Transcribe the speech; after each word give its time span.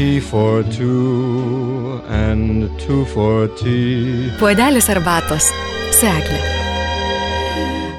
tea 0.00 0.18
for 0.18 0.62
two 0.62 2.00
and 2.08 2.70
two 2.80 3.04
for 3.12 3.48
tea. 3.60 4.32
Puodelis 4.40 4.88
arbatos. 4.94 5.52
Seklė. 6.00 6.69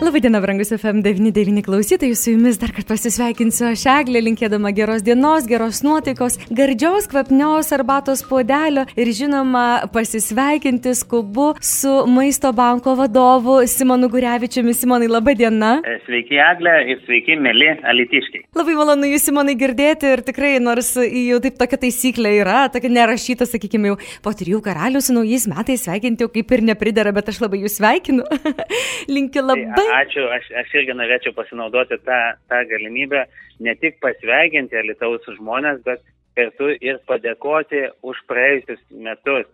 Labadiena, 0.01 0.39
brangus 0.41 0.71
FM99 0.71 1.61
klausytojai, 1.61 2.15
su 2.15 2.31
jumis 2.31 2.55
dar 2.57 2.71
kartą 2.73 2.95
pasisveikinsiu 2.95 3.67
aš 3.67 3.83
Eglė, 3.99 4.23
linkėdama 4.25 4.71
geros 4.73 5.03
dienos, 5.05 5.45
geros 5.45 5.83
nuotaikos, 5.85 6.39
gardžios, 6.49 7.05
kvapnios 7.11 7.67
arbatos 7.77 8.23
puodelio 8.25 8.87
ir 8.97 9.11
žinoma 9.13 9.65
pasisveikinti 9.93 10.95
skubu 10.97 11.51
su 11.61 11.91
Maisto 12.09 12.49
banko 12.57 12.95
vadovu 12.97 13.59
Simonu 13.69 14.09
Gurevičiumi. 14.09 14.73
Simonai, 14.73 15.11
laba 15.11 15.35
diena. 15.37 15.75
E, 15.85 15.99
sveiki, 16.07 16.39
Eglė, 16.47 16.73
ir 16.95 17.05
sveiki, 17.05 17.37
mėly 17.37 17.69
alitiškai. 17.93 18.41
Labai 18.57 18.79
malonu 18.81 19.11
jūs, 19.11 19.27
Simonai, 19.29 19.53
girdėti 19.61 20.09
ir 20.15 20.25
tikrai, 20.25 20.55
nors 20.65 20.95
jau 20.97 21.39
taip 21.45 21.61
tokia 21.61 21.81
taisyklė 21.85 22.33
yra, 22.39 22.63
tokia 22.73 22.89
nerašyta, 22.97 23.45
sakykime, 23.53 23.93
jau 23.93 24.01
po 24.25 24.33
trijų 24.33 24.65
karalių 24.65 25.05
su 25.05 25.13
naujais 25.13 25.45
metais 25.53 25.85
sveikinti 25.85 26.25
jau 26.25 26.33
kaip 26.33 26.57
ir 26.57 26.65
nepridara, 26.73 27.13
bet 27.13 27.29
aš 27.29 27.43
labai 27.45 27.61
jūs 27.67 27.77
sveikinu. 27.77 28.25
Linkiu 29.13 29.45
labai 29.45 29.90
ačiū, 29.97 30.27
aš, 30.33 30.47
aš 30.61 30.73
irgi 30.79 30.95
norėčiau 30.97 31.35
pasinaudoti 31.37 31.97
tą, 32.05 32.19
tą 32.51 32.61
galimybę 32.69 33.25
ne 33.65 33.75
tik 33.81 33.99
pasveikinti 34.03 34.79
Alitaus 34.79 35.27
žmonės, 35.37 35.81
bet 35.85 36.03
kartu 36.37 36.71
ir 36.79 37.01
padėkoti 37.09 37.83
už 38.07 38.21
praėjusius 38.29 38.81
metus, 38.91 39.49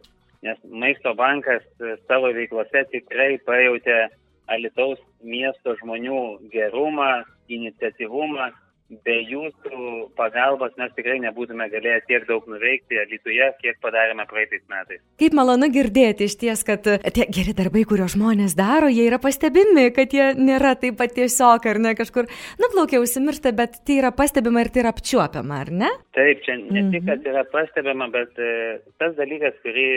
nes 0.45 0.59
Maisto 0.69 1.13
bankas 1.17 1.65
savo 2.07 2.31
veiklose 2.35 2.85
tikrai 2.93 3.37
pajutė 3.47 4.07
Alitaus 4.53 5.01
miesto 5.23 5.75
žmonių 5.81 6.21
gerumą, 6.53 7.25
iniciatyvumą 7.51 8.51
be 8.89 9.15
jūsų 9.27 9.79
pagalbos 10.15 10.75
mes 10.79 10.91
tikrai 10.95 11.17
nebūtume 11.23 11.67
galėję 11.71 11.99
tiek 12.07 12.27
daug 12.29 12.45
nuveikti 12.47 12.99
Lietuvoje, 13.11 13.49
kiek 13.61 13.79
padarėme 13.83 14.23
praeitais 14.29 14.63
metais. 14.71 15.01
Kaip 15.19 15.35
malonu 15.35 15.67
girdėti 15.73 16.27
iš 16.29 16.37
ties, 16.39 16.63
kad 16.67 16.87
tie 16.87 17.27
geri 17.33 17.55
darbai, 17.57 17.83
kuriuos 17.89 18.15
žmonės 18.15 18.55
daro, 18.57 18.87
jie 18.91 19.07
yra 19.09 19.19
pastebimi, 19.23 19.89
kad 19.95 20.15
jie 20.15 20.29
nėra 20.39 20.75
taip 20.79 20.99
pat 21.01 21.15
tiesiog 21.17 21.67
ar 21.67 21.81
ne 21.83 21.93
kažkur 21.99 22.29
nuplaukia 22.61 23.01
užsimiršta, 23.03 23.51
bet 23.57 23.81
tai 23.87 23.99
yra 23.99 24.13
pastebima 24.15 24.63
ir 24.63 24.71
tai 24.71 24.85
yra 24.85 24.95
apčiuopiama, 24.95 25.59
ar 25.65 25.73
ne? 25.83 25.91
Taip, 26.15 26.45
čia 26.47 26.55
ne 26.61 26.87
tik, 26.93 27.03
kad 27.03 27.19
mhm. 27.19 27.33
yra 27.33 27.43
pastebima, 27.51 28.07
bet 28.13 28.39
e, 28.39 28.79
tas 29.01 29.17
dalykas, 29.19 29.59
kurį 29.65 29.89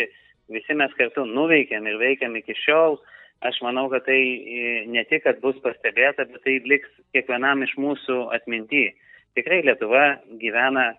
visi 0.50 0.74
mes 0.74 0.92
kartu 0.98 1.24
nuveikėm 1.28 1.86
ir 1.86 2.02
veikiam 2.02 2.34
iki 2.40 2.58
šiol, 2.58 2.98
aš 3.46 3.60
manau, 3.64 3.88
kad 3.92 4.04
tai 4.08 4.20
e, 4.20 4.64
ne 4.90 5.04
tik, 5.08 5.24
kad 5.24 5.40
bus 5.44 5.58
pastebėta, 5.64 6.26
bet 6.28 6.42
tai 6.44 6.58
liks 6.68 6.90
kiekvienam 7.14 7.64
iš 7.66 7.76
mūsų 7.80 8.18
atminty. 8.36 8.90
Tikrai 9.38 9.62
Lietuva 9.64 10.04
gyvena 10.40 10.90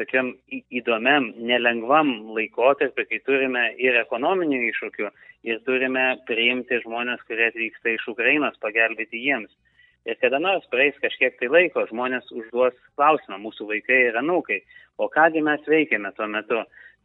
tokiam 0.00 0.32
įdomiam, 0.74 1.30
nelengvam 1.38 2.10
laikotarpiu, 2.34 3.04
kai 3.10 3.20
turime 3.26 3.68
ir 3.78 3.98
ekonominių 4.00 4.62
iššūkių, 4.70 5.10
ir 5.46 5.60
turime 5.68 6.06
priimti 6.28 6.80
žmonės, 6.82 7.22
kurie 7.28 7.46
atvyksta 7.50 7.94
iš 7.94 8.08
Ukrainos, 8.14 8.58
pagelbėti 8.64 9.20
jiems. 9.22 9.52
Ir 10.04 10.18
kada 10.20 10.40
nors 10.42 10.66
praeis 10.72 10.96
kažkiek 11.00 11.36
tai 11.38 11.48
laiko, 11.48 11.86
žmonės 11.88 12.26
užduos 12.34 12.74
klausimą, 12.98 13.38
mūsų 13.40 13.68
vaikai 13.70 14.00
ir 14.10 14.18
anūkai, 14.20 14.58
o 15.00 15.08
kągi 15.12 15.40
mes 15.44 15.62
veikėme 15.68 16.12
tuo 16.16 16.28
metu. 16.28 16.64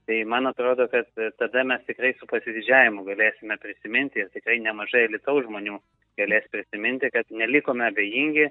Tai 0.09 0.23
man 0.25 0.49
atrodo, 0.49 0.87
kad 0.89 1.05
tada 1.37 1.61
mes 1.69 1.83
tikrai 1.85 2.15
su 2.17 2.25
pasididžiavimu 2.31 3.03
galėsime 3.05 3.59
prisiminti 3.61 4.23
ir 4.23 4.31
tikrai 4.33 4.55
nemažai 4.63 5.03
litaus 5.13 5.43
žmonių 5.45 5.75
galės 6.17 6.47
prisiminti, 6.49 7.11
kad 7.13 7.29
nelikome 7.29 7.85
abejingi, 7.85 8.47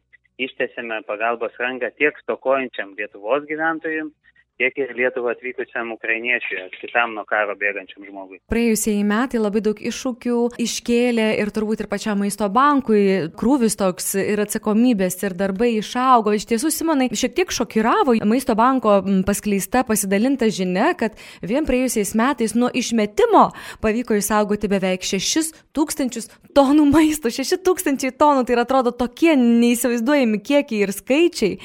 ištėsėme 0.46 1.00
pagalbos 1.08 1.58
ranką 1.58 1.90
tiek 1.98 2.20
stokojančiam 2.22 2.92
Lietuvos 3.00 3.48
gyventojams, 3.50 4.14
tiek 4.58 4.78
ir 4.78 4.90
Lietuvą 4.96 5.32
atvykusiam 5.32 5.92
ukrainiečiui 5.94 6.64
kitam 6.80 7.14
nuo 7.14 7.24
karo 7.28 7.54
bėgančiam 7.58 8.02
žmogui. 8.06 8.40
Praėjusieji 8.50 9.04
metai 9.06 9.40
labai 9.40 9.62
daug 9.62 9.78
iššūkių 9.78 10.38
iškėlė 10.64 11.28
ir 11.38 11.52
turbūt 11.54 11.84
ir 11.84 11.88
pačiam 11.90 12.18
maisto 12.22 12.48
bankui 12.52 13.30
krūvis 13.38 13.78
toks 13.78 14.12
ir 14.18 14.42
atsakomybės 14.42 15.18
ir 15.22 15.36
darbai 15.38 15.70
išaugo. 15.78 16.34
Iš 16.34 16.48
tiesų, 16.50 16.72
Simonai, 16.74 17.10
šiek 17.14 17.36
tiek 17.38 17.54
šokiravo 17.54 18.16
maisto 18.28 18.56
banko 18.58 18.98
paskleista 19.28 19.84
pasidalinta 19.86 20.50
žinia, 20.50 20.90
kad 20.98 21.14
vien 21.42 21.66
praėjusiais 21.68 22.14
metais 22.18 22.56
nuo 22.58 22.70
išmetimo 22.74 23.48
pavyko 23.84 24.18
išsaugoti 24.18 24.70
beveik 24.70 25.06
6 25.06 25.54
tūkstančius 25.76 26.32
tonų 26.58 26.88
maisto. 26.90 27.30
6 27.30 27.62
tūkstančiai 27.62 28.16
tonų, 28.18 28.42
tai 28.48 28.58
atrodo 28.58 28.90
tokie 28.90 29.36
neįsivaizduojami 29.38 30.42
kiekiai 30.42 30.82
ir 30.82 30.94
skaičiai. 30.96 31.58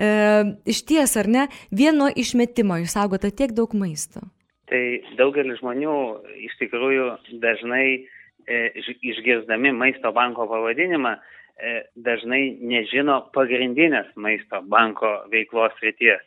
E, 0.00 0.12
iš 0.70 0.82
ties, 0.88 1.14
ar 1.20 1.30
ne, 1.30 1.46
vieno 1.70 2.10
išmetimo 2.10 2.39
išmetimo 2.40 2.78
išsaugota 2.80 3.30
tiek 3.30 3.52
daug 3.52 3.74
maisto? 3.74 4.20
Tai 4.70 4.82
daugelis 5.18 5.60
žmonių 5.60 5.94
iš 6.46 6.54
tikrųjų 6.60 7.06
dažnai 7.42 8.06
e, 8.46 8.70
išgirsdami 9.02 9.72
maisto 9.72 10.12
banko 10.12 10.46
pavadinimą 10.48 11.16
e, 11.16 11.82
dažnai 11.96 12.56
nežino 12.60 13.30
pagrindinės 13.34 14.08
maisto 14.16 14.62
banko 14.62 15.26
veiklos 15.30 15.72
ryties. 15.82 16.22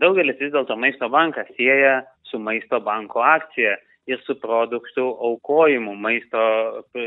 Daugelis 0.00 0.38
vis 0.40 0.52
dėlto 0.54 0.76
maisto 0.76 1.08
banką 1.10 1.44
sieja 1.56 2.04
su 2.30 2.38
maisto 2.38 2.80
banko 2.80 3.20
akcija 3.20 3.76
ir 4.08 4.20
su 4.24 4.34
produktų 4.40 5.04
aukojimu 5.28 5.92
maisto, 6.00 6.40
e, 6.96 7.04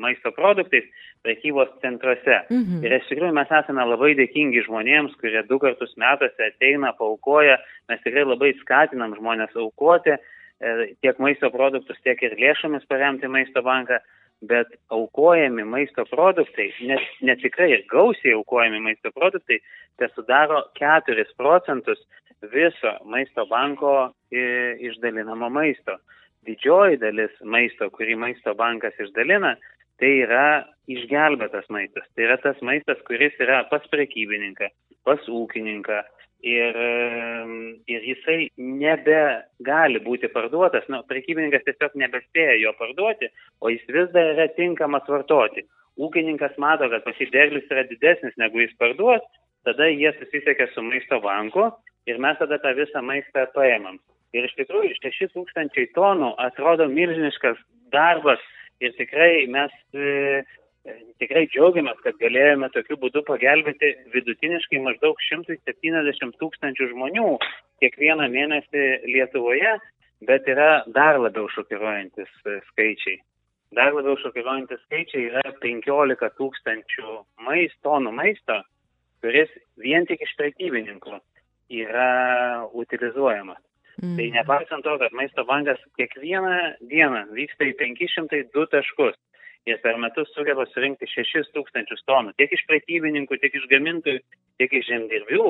maisto 0.00 0.32
produktais 0.36 0.86
prekybos 1.24 1.70
centruose. 1.82 2.40
Mhm. 2.48 2.84
Ir 2.84 2.96
iš 2.98 3.08
tikrųjų 3.10 3.34
mes 3.36 3.52
esame 3.60 3.84
labai 3.84 4.14
dėkingi 4.18 4.64
žmonėms, 4.66 5.16
kurie 5.20 5.42
du 5.48 5.58
kartus 5.60 5.94
metuose 6.00 6.50
ateina, 6.50 6.94
paukoja. 6.96 7.58
Mes 7.88 8.00
tikrai 8.04 8.24
labai 8.24 8.54
skatinam 8.62 9.16
žmonės 9.18 9.52
aukoti 9.56 10.16
e, 10.16 10.20
tiek 11.04 11.18
maisto 11.18 11.50
produktus, 11.52 12.00
tiek 12.04 12.22
ir 12.22 12.38
lėšomis 12.40 12.88
paremti 12.88 13.28
maisto 13.28 13.62
banką. 13.62 14.00
Bet 14.38 14.70
aukojami 14.94 15.64
maisto 15.66 16.04
produktai, 16.06 16.68
net, 16.86 17.02
net 17.26 17.40
tikrai 17.42 17.72
ir 17.72 17.80
gausiai 17.90 18.36
aukojami 18.38 18.78
maisto 18.78 19.10
produktai, 19.10 19.58
tai 19.98 20.06
sudaro 20.14 20.62
4 20.78 21.24
procentus 21.36 21.98
viso 22.52 22.92
maisto 23.04 23.48
banko 23.50 24.12
išdalinamo 24.30 25.50
maisto 25.50 25.98
didžioji 26.46 27.00
dalis 27.02 27.34
maisto, 27.42 27.88
kurį 27.94 28.18
maisto 28.20 28.54
bankas 28.58 28.96
išdalina, 29.00 29.56
tai 29.98 30.12
yra 30.24 30.66
išgelbėtas 30.90 31.66
maistas. 31.74 32.06
Tai 32.14 32.28
yra 32.28 32.38
tas 32.42 32.60
maistas, 32.64 33.00
kuris 33.08 33.34
yra 33.42 33.64
pas 33.70 33.84
prekybininką, 33.92 34.70
pas 35.08 35.26
ūkininką. 35.40 36.04
Ir, 36.46 36.76
ir 37.90 38.04
jisai 38.06 38.44
nebegali 38.62 39.98
būti 40.04 40.28
parduotas, 40.30 40.84
na, 40.86 41.00
prekybininkas 41.10 41.64
tiesiog 41.66 41.96
nebespėja 41.98 42.54
jo 42.60 42.70
parduoti, 42.78 43.26
o 43.58 43.72
jis 43.74 43.82
vis 43.90 44.12
dar 44.14 44.36
yra 44.36 44.46
tinkamas 44.54 45.08
vartoti. 45.10 45.66
Ūkininkas 45.98 46.54
mato, 46.62 46.86
kad 46.92 47.02
pasiderlius 47.02 47.66
yra 47.74 47.82
didesnis 47.90 48.38
negu 48.38 48.62
jis 48.62 48.76
parduos, 48.78 49.24
tada 49.66 49.90
jie 49.90 50.12
susisiekia 50.20 50.68
su 50.70 50.86
maisto 50.86 51.18
banku 51.24 51.66
ir 52.06 52.22
mes 52.22 52.38
tada 52.38 52.60
tą 52.62 52.70
visą 52.78 53.02
maistą 53.02 53.48
paėmam. 53.56 53.98
Ir 54.36 54.44
iš 54.44 54.54
tikrųjų 54.58 54.92
6 55.00 55.32
tūkstančiai 55.34 55.88
tonų 55.96 56.34
atrodo 56.44 56.88
milžiniškas 56.92 57.60
darbas 57.94 58.42
ir 58.84 58.92
tikrai 58.98 59.46
mes 59.48 59.72
e, 59.96 60.42
tikrai 61.22 61.46
džiaugiamės, 61.48 62.00
kad 62.04 62.18
galėjome 62.20 62.68
tokiu 62.74 62.98
būdu 63.00 63.22
pagelbėti 63.28 63.94
vidutiniškai 64.14 64.82
maždaug 64.84 65.20
170 65.28 66.36
tūkstančių 66.42 66.90
žmonių 66.92 67.30
kiekvieną 67.82 68.28
mėnesį 68.34 68.84
Lietuvoje, 69.08 69.78
bet 70.28 70.48
yra 70.50 70.84
dar 70.94 71.20
labiau 71.22 71.48
šokiruojantis 71.54 72.30
e, 72.44 72.58
skaičiai. 72.72 73.18
Dar 73.76 73.92
labiau 73.92 74.16
šokiruojantis 74.22 74.80
skaičiai 74.86 75.28
yra 75.28 75.44
15 75.62 76.30
tūkstančių 76.40 77.16
maisto, 77.48 77.80
tonų 77.88 78.12
maisto, 78.16 78.60
kuris 79.24 79.50
vien 79.80 80.06
tik 80.08 80.22
iš 80.24 80.36
prekybininkų 80.40 81.16
yra 81.80 82.10
utilizuojamas. 82.72 83.60
Mm. 84.02 84.16
Tai 84.16 84.26
nepaisant 84.30 84.84
to, 84.86 84.94
kad 85.00 85.14
maisto 85.16 85.44
bankas 85.44 85.80
kiekvieną 85.98 86.54
dieną 86.90 87.24
vyksta 87.34 87.66
į 87.66 87.74
502 87.80 88.68
taškus. 88.74 89.16
Ir 89.68 89.80
per 89.82 89.98
metus 90.00 90.30
sugeba 90.32 90.64
surinkti 90.70 91.08
6 91.10 91.50
tūkstančius 91.56 92.04
tonų, 92.08 92.32
tiek 92.38 92.52
iš 92.54 92.62
prekybininkų, 92.70 93.40
tiek 93.42 93.58
iš 93.58 93.66
gamintojų, 93.68 94.22
tiek 94.62 94.76
iš 94.78 94.86
žemdirbių, 94.88 95.48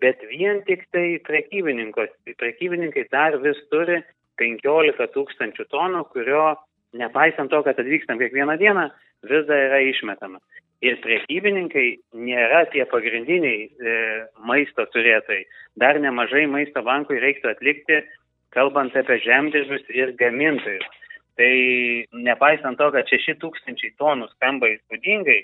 bet 0.00 0.22
vien 0.30 0.62
tik 0.68 0.86
tai 0.94 1.18
prekybininkai 1.26 3.04
dar 3.12 3.36
vis 3.42 3.58
turi 3.74 3.98
15 4.40 5.10
tūkstančių 5.16 5.66
tonų, 5.74 6.06
kurio 6.14 6.54
nepaisant 6.96 7.52
to, 7.52 7.60
kad 7.66 7.82
atvykstam 7.82 8.22
kiekvieną 8.22 8.56
dieną, 8.62 8.86
vis 9.28 9.44
dar 9.50 9.66
yra 9.66 9.82
išmetama 9.90 10.40
ir 10.80 10.96
priekybininkai 11.04 11.86
nėra 12.16 12.64
tie 12.72 12.84
pagrindiniai 12.88 13.66
e, 13.68 13.96
maisto 14.48 14.86
turėtojai. 14.94 15.44
Dar 15.76 15.98
nemažai 16.00 16.46
maisto 16.48 16.82
bankui 16.86 17.20
reiktų 17.20 17.52
atlikti, 17.52 18.00
kalbant 18.56 18.96
apie 18.96 19.20
žemdirbius 19.24 19.84
ir 19.92 20.14
gamintojus. 20.18 20.86
Tai 21.40 21.52
nepaisant 22.26 22.76
to, 22.80 22.90
kad 22.92 23.08
6000 23.08 23.94
tonų 24.00 24.26
skamba 24.34 24.68
įspūdingai, 24.74 25.38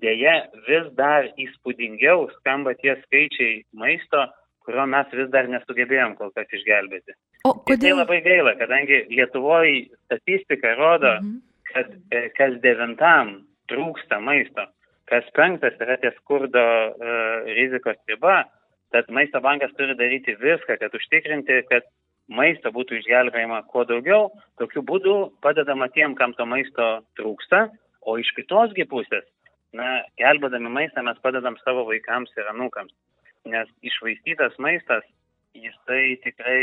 dėja 0.00 0.36
vis 0.68 0.86
dar 0.98 1.28
įspūdingiau 1.40 2.28
skamba 2.38 2.74
tie 2.80 2.94
skaičiai 3.02 3.64
maisto, 3.76 4.24
kurio 4.64 4.86
mes 4.88 5.10
vis 5.12 5.28
dar 5.32 5.48
nesugebėjom 5.52 6.14
kol 6.16 6.30
kas 6.36 6.48
išgelbėti. 6.56 7.12
O 7.44 7.52
Ir 7.52 7.58
tai 7.58 7.74
kodėl? 7.74 7.98
labai 8.00 8.20
gaila, 8.24 8.54
kadangi 8.56 9.02
Lietuvoje 9.12 9.88
statistika 10.06 10.74
rodo, 10.78 11.16
Mhm. 11.20 11.34
kad 11.74 11.90
e, 12.12 12.28
kas 12.36 12.54
devintam 12.62 13.42
trūksta 13.74 14.20
maisto, 14.22 14.66
kas 15.10 15.26
penktas 15.36 15.76
yra 15.82 15.98
ties 16.00 16.14
skurdo 16.22 16.62
e, 16.62 17.18
rizikos 17.58 17.98
riba, 18.08 18.44
tad 18.94 19.10
maisto 19.10 19.42
bankas 19.42 19.74
turi 19.78 19.96
daryti 19.98 20.36
viską, 20.40 20.78
kad 20.80 20.94
užtikrinti, 20.94 21.60
kad 21.70 21.86
maisto 22.30 22.72
būtų 22.72 23.00
išgelbėjama 23.00 23.64
kuo 23.72 23.84
daugiau, 23.88 24.28
tokiu 24.60 24.84
būdu 24.86 25.16
padedama 25.44 25.90
tiem, 25.92 26.14
kam 26.14 26.32
to 26.38 26.46
maisto 26.48 26.88
trūksta, 27.18 27.66
o 28.06 28.16
iš 28.20 28.30
kitosgi 28.36 28.86
pusės, 28.88 29.26
na, 29.76 30.04
gelbėdami 30.20 30.70
maistą 30.70 31.02
mes 31.04 31.18
padedam 31.24 31.58
savo 31.64 31.84
vaikams 31.88 32.32
ir 32.38 32.48
anūkams, 32.54 32.94
nes 33.50 33.68
išvaistytas 33.84 34.56
maistas 34.62 35.04
jisai 35.54 36.16
tikrai 36.24 36.62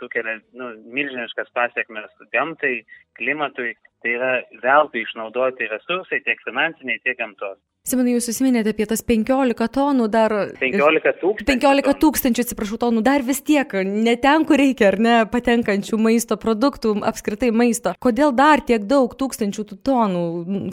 sukelia 0.00 0.38
nu, 0.56 0.72
milžiniškas 0.96 1.52
pasiekmes 1.56 2.12
gamtai, 2.32 2.82
klimatui, 3.18 3.74
tai 4.02 4.14
yra 4.16 4.32
veltui 4.62 5.04
išnaudoti 5.04 5.68
resursai 5.70 6.22
tiek 6.24 6.40
finansiniai, 6.46 7.02
tiek 7.04 7.18
gamtos. 7.18 7.60
Simonai, 7.82 8.12
jūs 8.14 8.28
užsiminėte 8.30 8.70
apie 8.70 8.86
tas 8.86 9.00
15 9.02 9.66
tonų 9.74 10.06
dar. 10.10 10.32
15 10.60 11.16
tūkstančių. 11.18 11.48
15 11.48 11.96
tūkstančių, 12.04 12.44
atsiprašau, 12.46 12.78
tonų 12.84 13.02
dar 13.02 13.24
vis 13.26 13.42
tiek, 13.42 13.74
ne 13.82 14.14
ten, 14.22 14.46
kur 14.46 14.62
reikia, 14.62 14.92
ar 14.92 14.98
ne, 15.02 15.16
patenkančių 15.32 15.98
maisto 15.98 16.38
produktų, 16.38 16.94
apskritai 17.10 17.50
maisto. 17.50 17.96
Kodėl 17.98 18.30
dar 18.38 18.62
tiek 18.62 18.86
daug 18.86 19.18
tūkstančių 19.18 19.66
tų 19.72 19.80
tonų 19.90 20.24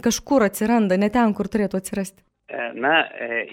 kažkur 0.05 0.45
atsiranda, 0.45 1.01
ne 1.01 1.09
ten, 1.09 1.33
kur 1.33 1.49
turėtų 1.49 1.81
atsirasti? 1.81 2.21
E, 2.49 2.61
Na, 2.81 3.03
e, 3.13 3.43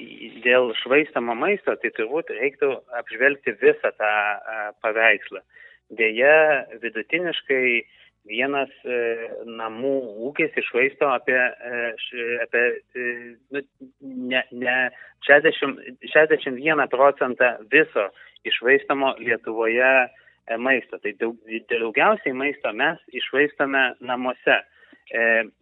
dėl 0.44 0.70
švaistamo 0.80 1.34
maisto, 1.36 1.74
tai 1.82 1.90
turbūt 1.98 2.30
reiktų 2.32 2.70
apžvelgti 2.96 3.52
visą 3.60 3.90
tą 3.92 4.08
e, 4.08 4.62
paveikslą. 4.84 5.42
Deja, 5.98 6.64
vidutiniškai 6.80 7.66
vienas 8.26 8.72
namų 9.46 9.92
ūkis 10.26 10.56
išvaisto 10.58 11.06
apie, 11.12 11.36
apie 12.42 12.62
nu, 13.54 13.62
ne, 14.32 14.40
ne 14.50 14.74
60, 15.28 15.78
61 16.10 16.82
procentą 16.90 17.52
viso 17.70 18.08
išvaistamo 18.50 19.12
Lietuvoje 19.20 19.92
maisto. 20.58 20.98
Tai 21.04 21.14
daug, 21.20 21.38
daugiausiai 21.70 22.34
maisto 22.34 22.74
mes 22.74 22.98
išvaistome 23.14 23.92
namuose. 24.02 24.58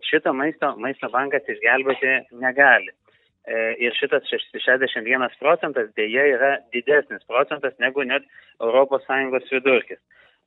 Šito 0.08 0.32
maisto 0.32 0.72
maisto 0.80 1.12
bankas 1.12 1.44
išgelbėti 1.44 2.16
negali. 2.40 2.94
E, 3.44 3.76
Ir 3.78 3.92
šitas 3.92 4.24
šeš- 4.30 4.52
61 4.56 5.36
procentas 5.38 5.90
dėja 5.98 6.24
yra 6.32 6.52
didesnis 6.72 7.24
procentas 7.28 7.74
negu 7.78 8.02
net 8.02 8.24
ES 8.60 9.50
vidurkis. 9.52 10.00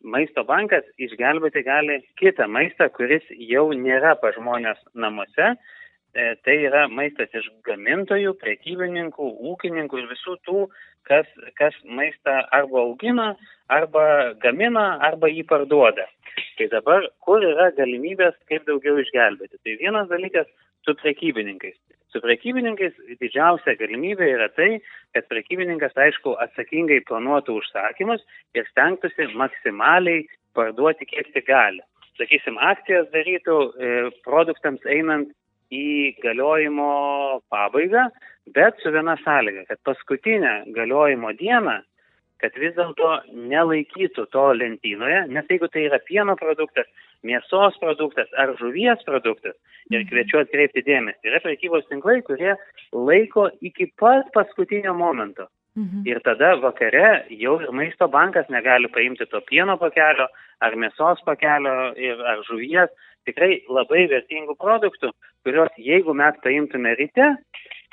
Maisto 0.04 0.44
bankas 0.44 0.86
išgelbėti 0.98 1.64
gali 1.66 2.02
kitą 2.18 2.48
maistą, 2.48 2.90
kuris 2.90 3.24
jau 3.30 3.70
nėra 3.74 4.16
pa 4.22 4.32
žmonės 4.32 4.78
namuose. 4.94 5.56
E, 6.16 6.36
Tai 6.42 6.56
yra 6.56 6.88
maistas 6.88 7.30
iš 7.34 7.46
gamintojų, 7.68 8.34
prekybininkų, 8.42 9.26
ūkininkų 9.52 10.00
ir 10.02 10.08
visų 10.10 10.38
tų, 10.48 10.68
kas, 11.06 11.28
kas 11.60 11.76
maistą 11.86 12.40
arba 12.52 12.80
augina, 12.82 13.36
arba 13.70 14.34
gamina, 14.42 14.98
arba 15.06 15.30
jį 15.30 15.46
parduoda. 15.46 16.08
Tai 16.58 16.68
dabar, 16.74 17.06
kur 17.22 17.46
yra 17.46 17.70
galimybės, 17.78 18.34
kaip 18.50 18.66
daugiau 18.66 18.98
išgelbėti? 19.04 19.62
Tai 19.62 19.78
vienas 19.84 20.10
dalykas 20.10 20.50
su 20.86 20.96
prekybininkais. 20.98 21.78
Su 22.14 22.22
prekybininkais 22.24 22.96
didžiausia 23.20 23.76
galimybė 23.80 24.30
yra 24.32 24.48
tai, 24.56 24.78
kad 25.16 25.28
prekybininkas, 25.32 25.96
aišku, 26.00 26.38
atsakingai 26.46 27.02
planuotų 27.10 27.58
užsakymus 27.62 28.24
ir 28.56 28.68
stengtųsi 28.72 29.28
maksimaliai 29.36 30.24
parduoti 30.56 31.10
kiek 31.10 31.34
tik 31.34 31.50
gali. 31.50 31.84
Sakysim, 32.18 32.56
akcijas 32.58 33.12
darytų 33.14 33.58
e, 33.60 33.92
produktams 34.26 34.88
einant 34.90 35.30
į 35.70 36.16
galiojimo 36.24 36.88
pabaigą, 37.52 38.08
bet 38.56 38.80
su 38.82 38.94
viena 38.96 39.18
sąlyga, 39.26 39.68
kad 39.68 39.84
paskutinę 39.86 40.62
galiojimo 40.74 41.36
dieną 41.38 41.82
kad 42.42 42.58
vis 42.62 42.76
dėlto 42.78 43.14
nelaikytų 43.50 44.28
to 44.34 44.46
lentynoje, 44.60 45.24
nes 45.34 45.48
jeigu 45.50 45.70
tai 45.74 45.88
yra 45.88 46.00
pieno 46.06 46.36
produktas, 46.40 46.86
mėsos 47.28 47.78
produktas 47.82 48.32
ar 48.40 48.56
žuvies 48.60 49.04
produktas, 49.08 49.56
ir 49.92 50.08
kviečiu 50.10 50.42
atkreipti 50.42 50.84
dėmesį, 50.88 51.30
yra 51.32 51.44
prekybos 51.44 51.88
tinklai, 51.92 52.22
kurie 52.28 52.56
laiko 52.94 53.50
iki 53.62 53.92
pat 54.00 54.32
paskutinio 54.36 54.96
momento. 54.98 55.48
Mhm. 55.78 56.08
Ir 56.10 56.20
tada 56.26 56.56
vakare 56.58 57.28
jau 57.30 57.60
ir 57.62 57.72
maisto 57.72 58.08
bankas 58.10 58.48
negali 58.50 58.90
paimti 58.90 59.28
to 59.30 59.42
pieno 59.46 59.78
pakelio, 59.78 60.26
ar 60.60 60.74
mėsos 60.74 61.22
pakelio, 61.26 61.94
ir, 61.94 62.18
ar 62.26 62.42
žuvies, 62.50 62.90
tikrai 63.30 63.60
labai 63.70 64.08
vertingų 64.10 64.56
produktų, 64.58 65.12
kuriuos 65.46 65.76
jeigu 65.78 66.16
mes 66.18 66.40
paimtume 66.42 66.96
ryte, 66.98 67.28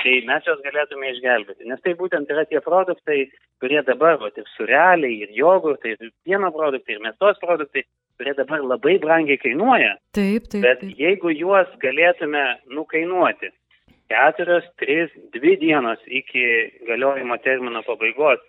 tai 0.03 0.15
mes 0.29 0.49
juos 0.49 0.63
galėtume 0.65 1.11
išgelbėti. 1.13 1.69
Nes 1.69 1.83
tai 1.85 1.93
būtent 1.99 2.31
yra 2.33 2.47
tie 2.49 2.63
produktai, 2.65 3.27
kurie 3.61 3.83
dabar, 3.87 4.17
va, 4.23 4.33
ir 4.33 4.49
sureliai, 4.57 5.21
ir 5.27 5.37
jogurtai, 5.37 5.95
ir 5.99 6.13
pieno 6.25 6.51
produktai, 6.57 6.97
ir 6.97 7.05
mėsos 7.05 7.41
produktai, 7.43 7.85
kurie 8.19 8.35
dabar 8.39 8.63
labai 8.63 8.99
brangiai 9.03 9.41
kainuoja. 9.43 9.97
Taip, 10.17 10.49
taip. 10.53 10.63
Bet 10.63 10.81
taip. 10.81 10.97
jeigu 10.99 11.35
juos 11.35 11.71
galėtume 11.83 12.45
nukainuoti 12.75 13.51
keturios, 14.13 14.67
tris, 14.79 15.11
dvi 15.33 15.57
dienos 15.61 15.99
iki 16.07 16.45
galiojimo 16.89 17.39
termino 17.45 17.83
pabaigos, 17.87 18.43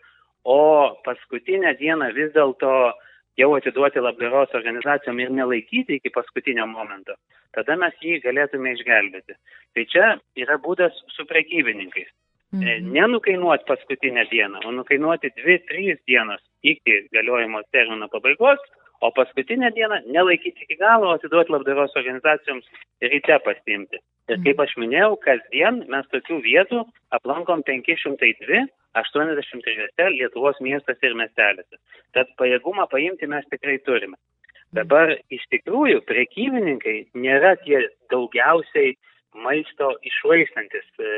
o 0.43 0.59
paskutinę 1.05 1.73
dieną 1.79 2.11
vis 2.13 2.33
dėlto 2.35 2.71
jau 3.39 3.49
atiduoti 3.57 4.03
labdaros 4.03 4.53
organizacijom 4.55 5.19
ir 5.19 5.31
nelaikyti 5.31 5.97
iki 5.99 6.11
paskutinio 6.13 6.67
momento, 6.67 7.15
tada 7.55 7.75
mes 7.79 7.95
jį 8.03 8.21
galėtume 8.23 8.75
išgelbėti. 8.75 9.35
Tai 9.75 9.87
čia 9.91 10.11
yra 10.39 10.59
būdas 10.61 10.95
su 11.15 11.25
prekybininkais. 11.31 12.11
E, 12.11 12.15
Mhm. 12.55 12.91
Nenukainuoti 12.93 13.65
paskutinę 13.67 14.25
dieną, 14.31 14.59
o 14.65 14.71
nukainuoti 14.71 15.31
dvi, 15.35 15.59
trys 15.67 15.97
dienos 16.07 16.41
iki 16.63 17.07
galiojimo 17.11 17.61
termino 17.71 18.07
pabaigos, 18.07 18.59
o 19.01 19.11
paskutinę 19.11 19.71
dieną 19.75 20.01
nelaikyti 20.05 20.63
iki 20.63 20.77
galo, 20.79 21.11
atiduoti 21.15 21.51
labdaros 21.51 21.95
organizacijoms 21.95 22.65
ryte 23.01 23.39
pasiimti. 23.47 24.01
Ir 24.31 24.39
kaip 24.45 24.61
aš 24.63 24.73
minėjau, 24.81 25.15
kasdien 25.21 25.83
mes 25.91 26.07
tokių 26.13 26.39
vietų 26.45 26.81
aplankom 27.13 27.61
502, 27.67 28.63
83 28.95 30.07
Lietuvos 30.15 30.61
miestuose 30.63 31.05
ir 31.05 31.17
miestelėse. 31.19 31.81
Tad 32.15 32.31
pajėgumą 32.39 32.87
paimti 32.89 33.27
mes 33.29 33.45
tikrai 33.51 33.77
turime. 33.85 34.17
Dabar 34.75 35.13
iš 35.31 35.43
tikrųjų 35.53 36.01
prekybininkai 36.09 36.95
nėra 37.13 37.53
tie 37.63 37.83
daugiausiai 38.11 38.95
maisto 39.45 39.91
išvaistantis 40.09 40.87
e, 40.99 41.11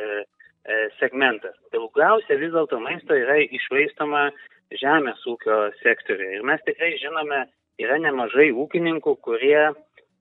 e, 0.68 0.78
segmentas. 1.00 1.56
Daugiausia 1.74 2.38
vis 2.42 2.52
dėlto 2.54 2.82
maisto 2.84 3.16
yra 3.16 3.40
išvaistoma 3.46 4.28
žemės 4.82 5.24
ūkio 5.30 5.60
sektoriuje. 5.82 6.38
Ir 6.38 6.46
mes 6.50 6.62
tikrai 6.68 6.92
žinome, 7.02 7.46
yra 7.82 7.98
nemažai 8.02 8.50
ūkininkų, 8.52 9.18
kurie, 9.26 9.74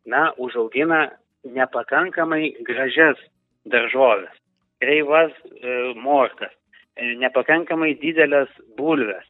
na, 0.07 0.31
užaugina 0.39 1.11
nepakankamai 1.45 2.55
gražias 2.67 3.19
daržovės, 3.67 4.35
kreivas 4.83 5.33
e, 5.35 5.93
morkas, 5.99 6.53
e, 6.97 7.15
nepakankamai 7.23 7.95
didelės 8.03 8.51
bulves. 8.79 9.25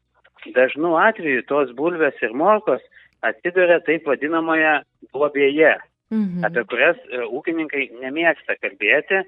Dažnu 0.54 0.94
atveju 1.00 1.42
tos 1.48 1.72
bulvės 1.74 2.18
ir 2.22 2.34
morkos 2.36 2.82
atsiduria 3.26 3.80
taip 3.86 4.06
vadinamoje 4.06 4.80
duobėje, 5.12 5.76
Mhm. 6.10 6.44
apie 6.46 6.62
kurias 6.70 6.98
e, 7.10 7.24
ūkininkai 7.34 7.88
nemėgsta 7.98 8.54
kalbėti. 8.62 9.24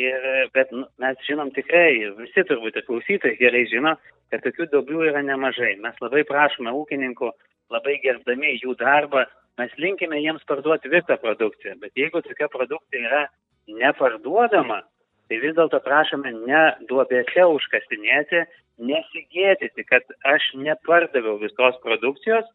Ir, 0.00 0.24
e, 0.24 0.46
bet 0.54 0.70
nu, 0.72 0.86
mes 1.02 1.18
žinom 1.28 1.50
tikrai, 1.52 2.08
visi 2.16 2.44
turbūt 2.48 2.78
ir 2.80 2.86
klausytojai 2.86 3.36
gerai 3.36 3.66
žino, 3.68 3.98
kad 4.32 4.40
tokių 4.40 4.70
duobių 4.72 5.02
yra 5.10 5.20
nemažai. 5.20 5.74
Mes 5.84 5.98
labai 6.00 6.24
prašome 6.24 6.72
ūkininkų, 6.72 7.28
labai 7.72 7.98
gerbdami 8.04 8.56
jų 8.62 8.76
darbą, 8.80 9.24
mes 9.60 9.74
linkime 9.80 10.20
jiems 10.22 10.44
parduoti 10.48 10.90
visą 10.92 11.18
produkciją. 11.20 11.76
Bet 11.82 11.96
jeigu 11.98 12.22
tokia 12.24 12.48
produkcija 12.52 13.08
yra 13.08 13.22
neparduodama, 13.68 14.82
tai 15.28 15.38
vis 15.42 15.54
dėlto 15.56 15.80
prašome 15.84 16.32
ne 16.44 16.62
duobėse 16.88 17.46
užkasinėti, 17.56 18.44
nesigėdyti, 18.82 19.84
kad 19.88 20.04
aš 20.28 20.48
nepardaviau 20.60 21.38
visos 21.40 21.78
produkcijos, 21.84 22.48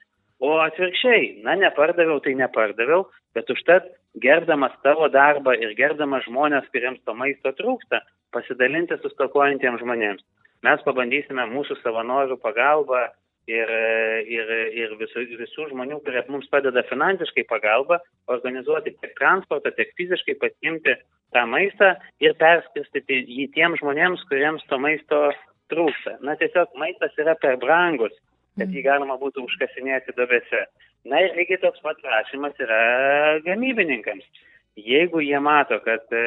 o 0.43 0.57
atvirkščiai, 0.61 1.39
na, 1.45 1.55
nepardaviau, 1.57 2.19
tai 2.21 2.35
nepardaviau, 2.37 3.07
bet 3.33 3.49
užtat 3.49 3.87
gerbdamas 4.21 4.75
tavo 4.85 5.09
darbą 5.13 5.55
ir 5.57 5.73
gerbdamas 5.77 6.25
žmonės, 6.27 6.67
kuriems 6.73 7.01
to 7.05 7.15
maisto 7.17 7.53
trūksta, 7.57 8.03
pasidalinti 8.35 8.97
su 9.01 9.09
stokojantiems 9.13 9.81
žmonėms. 9.81 10.25
Mes 10.65 10.83
pabandysime 10.85 11.45
mūsų 11.51 11.77
savanorių 11.83 12.37
pagalbą 12.41 13.07
ir, 13.47 13.71
ir, 14.27 14.51
ir 14.75 14.95
visų, 14.99 15.23
visų 15.39 15.69
žmonių, 15.71 16.01
kurie 16.05 16.23
mums 16.31 16.49
padeda 16.51 16.83
finansiškai 16.89 17.47
pagalbą, 17.49 17.99
organizuoti 18.33 18.93
tiek 18.97 19.13
transportą, 19.19 19.71
tiek 19.75 19.93
fiziškai 19.99 20.37
pasimti 20.41 20.95
tą 21.35 21.45
maistą 21.49 21.93
ir 22.23 22.35
perskirstyti 22.39 23.23
jį 23.25 23.49
tiems 23.55 23.81
žmonėms, 23.81 24.25
kuriems 24.29 24.65
to 24.69 24.79
maisto 24.83 25.21
trūksta. 25.71 26.17
Na 26.23 26.35
tiesiog 26.39 26.75
maistas 26.79 27.15
yra 27.19 27.35
per 27.39 27.57
brangus, 27.61 28.15
kad 28.59 28.73
jį 28.73 28.83
galima 28.85 29.17
būtų 29.21 29.45
užkasinėti 29.47 30.15
duobėse. 30.17 30.65
Na 31.07 31.21
ir 31.23 31.35
lygiai 31.37 31.61
toks 31.61 31.79
pat 31.83 31.99
prašymas 32.03 32.57
yra 32.63 32.81
gamybininkams. 33.45 34.25
Jeigu 34.77 35.23
jie 35.23 35.39
mato, 35.41 35.79
kad 35.85 36.03
e, 36.13 36.23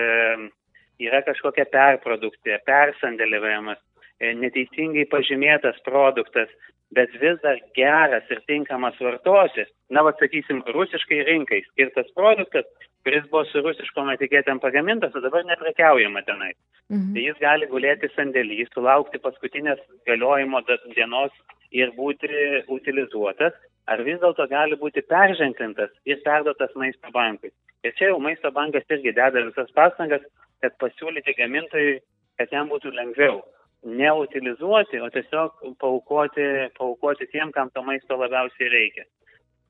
yra 1.05 1.21
kažkokia 1.27 1.67
perprodukcija, 1.71 2.59
persandėlivavimas, 2.67 3.79
e, 3.79 3.90
neteisingai 4.21 5.07
pažymėtas 5.11 5.81
produktas, 5.87 6.51
bet 6.95 7.13
vis 7.23 7.39
dar 7.45 7.59
geras 7.77 8.27
ir 8.31 8.43
tinkamas 8.51 8.99
vartoti, 9.01 9.65
na, 9.95 10.03
va, 10.07 10.13
sakysim, 10.19 10.63
rusiškai 10.75 11.23
rinkai 11.29 11.63
skirtas 11.69 12.11
produktas, 12.17 12.67
kuris 13.07 13.25
buvo 13.31 13.45
su 13.49 13.63
rusiškom 13.65 14.11
etiketėm 14.17 14.61
pagamintas, 14.61 15.15
o 15.15 15.23
dabar 15.25 15.47
neprekiaujama 15.49 16.25
tenai. 16.27 16.53
Mhm. 16.91 17.15
Tai 17.15 17.25
jis 17.29 17.41
gali 17.41 17.71
gulėti 17.71 18.11
sandėlį, 18.17 18.67
sulaukti 18.75 19.23
paskutinės 19.23 19.81
galiojimo 20.11 20.61
dienos 20.67 21.33
ir 21.71 21.95
būti 21.97 22.29
utilizuotas, 22.69 23.55
ar 23.87 24.03
vis 24.03 24.19
dėlto 24.21 24.47
gali 24.51 24.77
būti 24.77 25.07
perženklintas 25.07 25.95
ir 26.05 26.21
perduotas 26.27 26.75
maisto 26.75 27.09
bankui. 27.15 27.55
Ir 27.85 27.95
čia 27.97 28.11
jau 28.11 28.19
maisto 28.21 28.51
bankas 28.51 28.85
irgi 28.91 29.15
deda 29.15 29.47
visas 29.47 29.71
pastangas, 29.73 30.27
kad 30.61 30.77
pasiūlyti 30.83 31.39
gamintojui, 31.39 32.01
kad 32.37 32.53
jam 32.53 32.69
būtų 32.69 32.93
lengviau 32.93 33.41
neutilizuoti, 33.87 35.01
o 35.01 35.09
tiesiog 35.13 35.63
paukoti, 35.81 36.47
paukoti 36.79 37.29
tiem, 37.33 37.53
kam 37.53 37.71
to 37.75 37.83
maisto 37.87 38.19
labiausiai 38.21 38.69
reikia. 38.73 39.07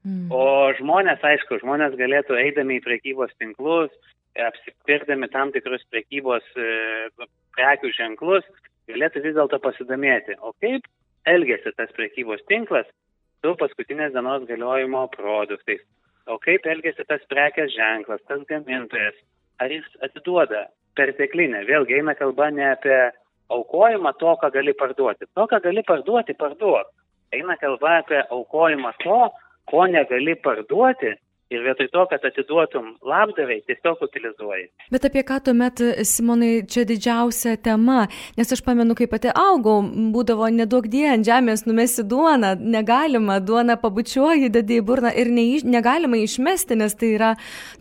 Mm. 0.05 0.31
O 0.33 0.73
žmonės, 0.79 1.23
aišku, 1.23 1.61
žmonės 1.61 1.95
galėtų 2.01 2.39
eidami 2.41 2.81
į 2.81 2.85
prekybos 2.87 3.35
tinklus, 3.39 3.93
apsipirkdami 4.41 5.29
tam 5.31 5.53
tikrus 5.53 5.85
prekybos 5.93 6.47
e, 6.57 7.11
prekių 7.59 7.93
ženklus, 7.99 8.47
galėtų 8.91 9.23
vis 9.27 9.37
dėlto 9.37 9.61
pasidomėti, 9.63 10.39
o 10.41 10.55
kaip 10.65 10.87
elgesi 11.29 11.75
tas 11.77 11.93
prekybos 11.99 12.43
tinklas 12.49 12.89
su 13.45 13.53
paskutinės 13.61 14.15
dienos 14.17 14.47
galiojimo 14.49 15.05
produktais, 15.13 15.85
O 16.31 16.37
kaip 16.39 16.67
elgesi 16.69 17.05
tas 17.09 17.23
prekės 17.31 17.73
ženklas, 17.75 18.21
tas 18.29 18.43
gamintojas, 18.51 19.17
ar 19.63 19.73
jis 19.73 19.87
atiduoda 20.07 20.67
perteklinę, 20.99 21.65
vėlgi 21.69 21.97
eina 21.99 22.15
kalba 22.19 22.51
ne 22.55 22.69
apie 22.71 22.99
aukojimą 23.57 24.13
to, 24.19 24.37
ką 24.41 24.51
gali 24.55 24.75
parduoti. 24.75 25.27
To, 25.35 25.47
ką 25.51 25.61
gali 25.65 25.83
parduoti, 25.83 26.35
parduok. 26.35 26.87
Eina 27.33 27.57
kalba 27.57 27.99
apie 28.01 28.23
aukojimą 28.31 28.93
to, 29.05 29.19
ko 29.71 29.87
negali 29.87 30.37
parduoti 30.37 31.15
ir 31.51 31.65
vietoj 31.65 31.89
to, 31.91 32.05
kad 32.11 32.25
atiduotum 32.25 32.93
labdarai, 33.03 33.59
tiesiog 33.67 34.03
utilizuoji. 34.07 34.69
Bet 34.95 35.07
apie 35.09 35.25
ką 35.27 35.41
tuomet, 35.49 35.83
Simonai, 36.07 36.51
čia 36.71 36.85
didžiausia 36.87 37.57
tema, 37.59 38.05
nes 38.39 38.53
aš 38.55 38.63
pamenu, 38.67 38.95
kai 38.99 39.09
pati 39.11 39.33
augau, 39.35 39.81
būdavo 40.15 40.47
nedaug 40.55 40.87
die 40.91 41.09
ant 41.11 41.27
žemės 41.27 41.67
numesi 41.67 42.05
duoną, 42.07 42.55
negalima, 42.61 43.41
duoną 43.43 43.77
pabučiuoji, 43.83 44.53
dedi 44.55 44.79
į 44.79 44.85
burną 44.87 45.11
ir 45.19 45.33
neiš, 45.35 45.67
negalima 45.67 46.21
išmesti, 46.23 46.79
nes 46.79 46.95
tai 47.01 47.13
yra, 47.17 47.33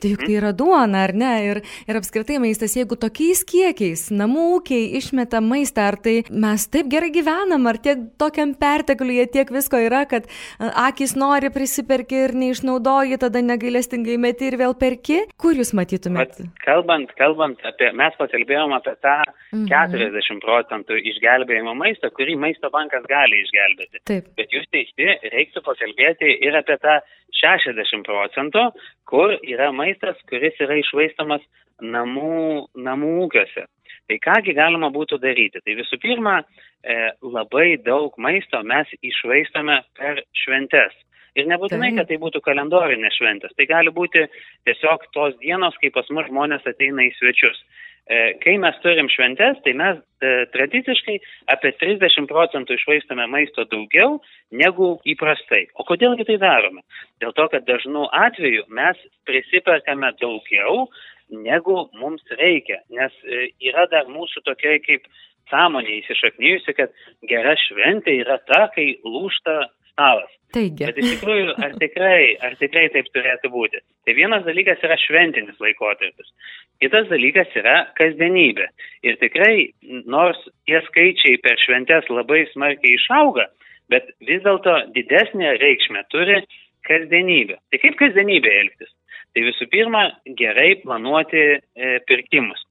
tai 0.02 0.16
juk 0.16 0.26
tai 0.26 0.40
yra 0.40 0.52
duona, 0.58 1.06
ar 1.06 1.14
ne? 1.14 1.34
Ir, 1.50 1.62
ir 1.86 2.02
apskritai 2.02 2.40
maistas, 2.42 2.74
jeigu 2.78 2.98
tokiais 2.98 3.46
kiekiais 3.46 4.08
namų 4.10 4.48
ūkiai 4.58 4.90
išmeta 4.98 5.44
maistą, 5.46 5.92
ar 5.94 6.00
tai 6.02 6.24
mes 6.30 6.66
taip 6.74 6.90
gerai 6.90 7.14
gyvenam, 7.14 7.70
ar 7.70 7.78
tiek 7.78 8.02
tokiam 8.18 8.56
pertekliuje 8.58 9.30
tiek 9.38 9.54
visko 9.54 9.78
yra, 9.86 10.04
kad 10.10 10.26
akis 10.58 11.14
nori 11.20 11.54
prisiperki 11.54 12.26
ir 12.26 12.38
neišnaudoji, 12.38 13.22
tada 13.22 13.46
negali 13.46 13.59
negailestingai 13.60 14.18
meti 14.22 14.48
ir 14.48 14.58
vėl 14.60 14.74
perki? 14.80 15.20
Kur 15.40 15.58
jūs 15.60 15.74
matytumėt? 15.76 16.38
Vat, 16.40 16.60
kalbant, 16.64 17.12
kalbant 17.20 17.60
apie, 17.68 17.92
mes 17.98 18.16
pakalbėjom 18.20 18.74
apie 18.78 18.96
tą 19.04 19.18
mhm. 19.52 19.68
40 19.70 20.40
procentų 20.46 21.00
išgelbėjimo 21.12 21.76
maisto, 21.76 22.10
kurį 22.16 22.38
maisto 22.40 22.72
bankas 22.72 23.04
gali 23.10 23.44
išgelbėti. 23.44 24.04
Taip. 24.08 24.32
Bet 24.40 24.56
jūs 24.56 24.68
teisi, 24.72 25.10
reiktų 25.34 25.64
pakalbėti 25.66 26.38
ir 26.40 26.56
apie 26.56 26.80
tą 26.80 27.00
60 27.42 28.08
procentų, 28.08 28.70
kur 29.10 29.36
yra 29.44 29.72
maistas, 29.76 30.18
kuris 30.32 30.56
yra 30.64 30.80
išvaistamas 30.80 31.44
namų, 31.84 32.70
namų 32.80 33.12
ūkiuose. 33.26 33.68
Tai 34.10 34.18
kągi 34.24 34.56
galima 34.58 34.90
būtų 34.90 35.20
daryti? 35.22 35.62
Tai 35.62 35.76
visų 35.78 36.00
pirma, 36.02 36.40
e, 36.82 37.12
labai 37.22 37.78
daug 37.86 38.16
maisto 38.18 38.64
mes 38.66 38.90
išvaistame 39.06 39.84
per 40.00 40.24
šventes. 40.44 40.96
Ir 41.40 41.50
nebūtinai, 41.50 41.94
kad 41.98 42.10
tai 42.10 42.20
būtų 42.22 42.42
kalendorinės 42.46 43.16
šventės. 43.20 43.56
Tai 43.56 43.68
gali 43.70 43.94
būti 43.96 44.26
tiesiog 44.68 45.06
tos 45.16 45.38
dienos, 45.44 45.78
kai 45.82 45.94
pas 45.96 46.10
mus 46.12 46.28
žmonės 46.28 46.68
ateina 46.68 47.06
į 47.08 47.14
svečius. 47.18 47.62
E, 48.10 48.34
kai 48.42 48.56
mes 48.58 48.78
turim 48.82 49.06
šventės, 49.14 49.60
tai 49.62 49.76
mes 49.78 50.00
e, 50.26 50.32
tradiciškai 50.50 51.20
apie 51.54 51.72
30 51.78 52.26
procentų 52.32 52.80
išvaistame 52.80 53.28
maisto 53.30 53.68
daugiau 53.70 54.18
negu 54.50 54.96
įprastai. 55.14 55.68
O 55.78 55.86
kodėlgi 55.86 56.26
tai 56.26 56.40
darome? 56.42 56.82
Dėl 57.22 57.36
to, 57.38 57.46
kad 57.54 57.68
dažnu 57.70 58.08
atveju 58.10 58.66
mes 58.74 58.98
prisiperkame 59.30 60.10
daugiau 60.24 60.88
negu 61.30 61.84
mums 62.02 62.26
reikia, 62.42 62.82
nes 62.90 63.14
e, 63.30 63.52
yra 63.70 63.86
dar 63.94 64.10
mūsų 64.10 64.42
tokia 64.48 64.80
kaip 64.82 65.06
sąmonė 65.54 66.00
įsišaknyjusi, 66.02 66.74
kad 66.78 66.94
gera 67.30 67.54
šventė 67.68 68.18
yra 68.24 68.40
ta, 68.50 68.68
kai 68.74 68.96
lūšta 69.06 69.60
stalas. 70.00 70.36
Taigi. 70.56 70.82
Bet 70.88 70.98
iš 70.98 71.12
tikrųjų, 71.14 71.54
ar 71.62 71.76
tikrai, 71.78 72.22
ar 72.42 72.56
tikrai 72.58 72.88
taip 72.94 73.10
turėtų 73.14 73.52
būti? 73.54 73.82
Tai 74.08 74.16
vienas 74.18 74.46
dalykas 74.48 74.82
yra 74.86 74.96
šventinis 74.98 75.60
laikotarpis, 75.62 76.32
kitas 76.82 77.10
dalykas 77.12 77.52
yra 77.60 77.76
kasdienybė. 78.00 78.66
Ir 79.06 79.20
tikrai, 79.22 79.68
nors 80.10 80.40
tie 80.66 80.80
skaičiai 80.88 81.38
per 81.44 81.60
šventes 81.62 82.10
labai 82.10 82.48
smarkiai 82.54 82.96
išauga, 82.98 83.46
bet 83.94 84.10
vis 84.26 84.42
dėlto 84.46 84.74
didesnė 84.96 85.54
reikšmė 85.62 86.08
turi 86.10 86.40
kasdienybė. 86.90 87.60
Tai 87.70 87.82
kaip 87.84 88.00
kasdienybė 88.00 88.56
elgtis? 88.64 88.90
Tai 89.36 89.44
visų 89.46 89.68
pirma, 89.70 90.08
gerai 90.40 90.72
planuoti 90.82 91.44
e, 91.60 91.92
pirkimus. 92.10 92.64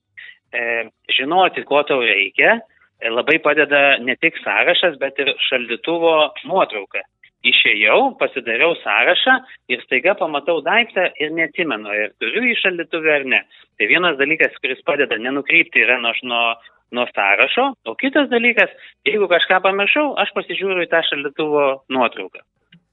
E, 0.51 0.89
žinoti, 1.15 1.63
ko 1.69 1.85
tau 1.87 2.03
reikia, 2.03 2.57
e, 2.99 3.13
labai 3.13 3.39
padeda 3.45 4.01
ne 4.03 4.19
tik 4.19 4.41
sąrašas, 4.43 4.99
bet 4.99 5.23
ir 5.23 5.31
šaldytuvo 5.47 6.17
nuotrauka 6.51 7.05
išėjau, 7.47 8.17
pasidariau 8.19 8.75
sąrašą 8.83 9.37
ir 9.71 9.83
staiga 9.87 10.15
pamatau 10.19 10.59
daiktą 10.67 11.07
ir 11.23 11.31
neatsimenu, 11.37 11.89
ar 11.89 12.13
turiu 12.19 12.43
į 12.51 12.57
šaldytuvę 12.63 13.15
ar 13.15 13.25
ne. 13.35 13.41
Tai 13.79 13.89
vienas 13.91 14.19
dalykas, 14.19 14.59
kuris 14.63 14.83
padeda 14.87 15.19
nenukrypti 15.23 15.85
yra 15.85 16.01
nuo, 16.03 16.13
nuo, 16.23 16.45
nuo 16.93 17.07
sąrašo, 17.15 17.73
o 17.87 17.95
kitas 18.01 18.31
dalykas, 18.33 18.73
jeigu 19.07 19.31
kažką 19.31 19.63
pamiršau, 19.67 20.13
aš 20.19 20.35
pasižiūriu 20.37 20.87
į 20.87 20.93
tą 20.93 21.03
šaldytuvo 21.11 21.67
nuotrauką. 21.95 22.43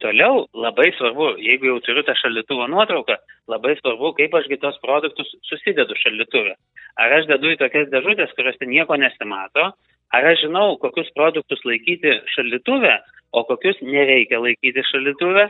Toliau 0.04 0.44
labai 0.54 0.90
svarbu, 0.98 1.38
jeigu 1.40 1.70
jau 1.72 1.80
turiu 1.86 2.04
tą 2.06 2.14
šaldytuvo 2.20 2.68
nuotrauką, 2.70 3.16
labai 3.50 3.78
svarbu, 3.80 4.12
kaip 4.18 4.36
ašgi 4.38 4.60
tos 4.62 4.78
produktus 4.84 5.30
susidedu 5.48 5.96
šaldytuvę. 6.02 6.54
Ar 7.00 7.16
aš 7.18 7.30
dedu 7.32 7.54
į 7.54 7.60
tokias 7.62 7.88
dėžutės, 7.94 8.34
kuriuose 8.36 8.68
nieko 8.68 9.00
nesimato, 9.00 9.72
ar 10.14 10.28
aš 10.32 10.46
žinau, 10.46 10.78
kokius 10.82 11.10
produktus 11.18 11.62
laikyti 11.66 12.20
šaldytuvę, 12.36 12.96
o 13.34 13.44
kokius 13.50 13.82
nereikia 13.82 14.42
laikyti 14.44 14.84
šaldytuve. 14.92 15.50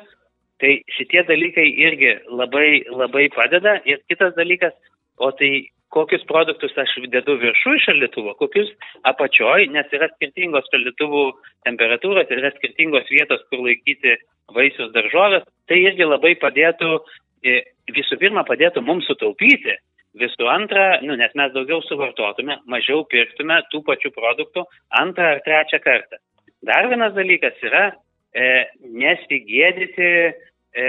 Tai 0.64 0.72
šitie 0.96 1.26
dalykai 1.28 1.66
irgi 1.84 2.14
labai, 2.32 2.86
labai 2.88 3.26
padeda. 3.36 3.76
Ir 3.84 4.00
kitas 4.08 4.38
dalykas, 4.38 4.72
o 5.20 5.32
tai 5.36 5.68
kokius 5.96 6.24
produktus 6.30 6.76
aš 6.80 6.96
dedu 7.12 7.36
viršų 7.42 7.76
šaldytuvo, 7.86 8.36
kokius 8.40 8.72
apačioj, 9.12 9.68
nes 9.76 9.92
yra 9.96 10.10
skirtingos 10.16 10.68
šaldytuvų 10.72 11.26
temperatūros 11.68 12.32
yra 12.36 12.52
skirtingos 12.56 13.08
vietos, 13.12 13.44
kur 13.50 13.64
laikyti 13.68 14.18
vaisius 14.56 14.92
daržovės, 14.96 15.46
tai 15.70 15.82
irgi 15.84 16.08
labai 16.08 16.36
padėtų, 16.42 17.00
e, 17.44 17.62
visų 17.96 18.20
pirma, 18.22 18.46
padėtų 18.48 18.84
mums 18.86 19.08
sutaupyti, 19.10 19.78
visų 20.20 20.48
antra, 20.50 20.86
nu, 21.04 21.16
nes 21.20 21.34
mes 21.38 21.52
daugiau 21.56 21.82
suvartotume, 21.86 22.60
mažiau 22.72 23.04
pirktume 23.12 23.60
tų 23.72 23.82
pačių 23.88 24.12
produktų 24.16 24.66
antrą 25.02 25.36
ar 25.36 25.44
trečią 25.46 25.82
kartą. 25.84 26.20
Dar 26.66 26.88
vienas 26.92 27.14
dalykas 27.18 27.60
yra 27.66 27.86
e, 27.92 28.66
nesigėdyti 28.82 30.10
e, 30.32 30.88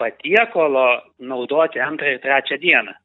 patiekolo 0.00 0.86
naudoti 1.20 1.82
antrą 1.82 2.14
ir 2.14 2.22
trečią 2.24 2.58
dieną. 2.62 2.96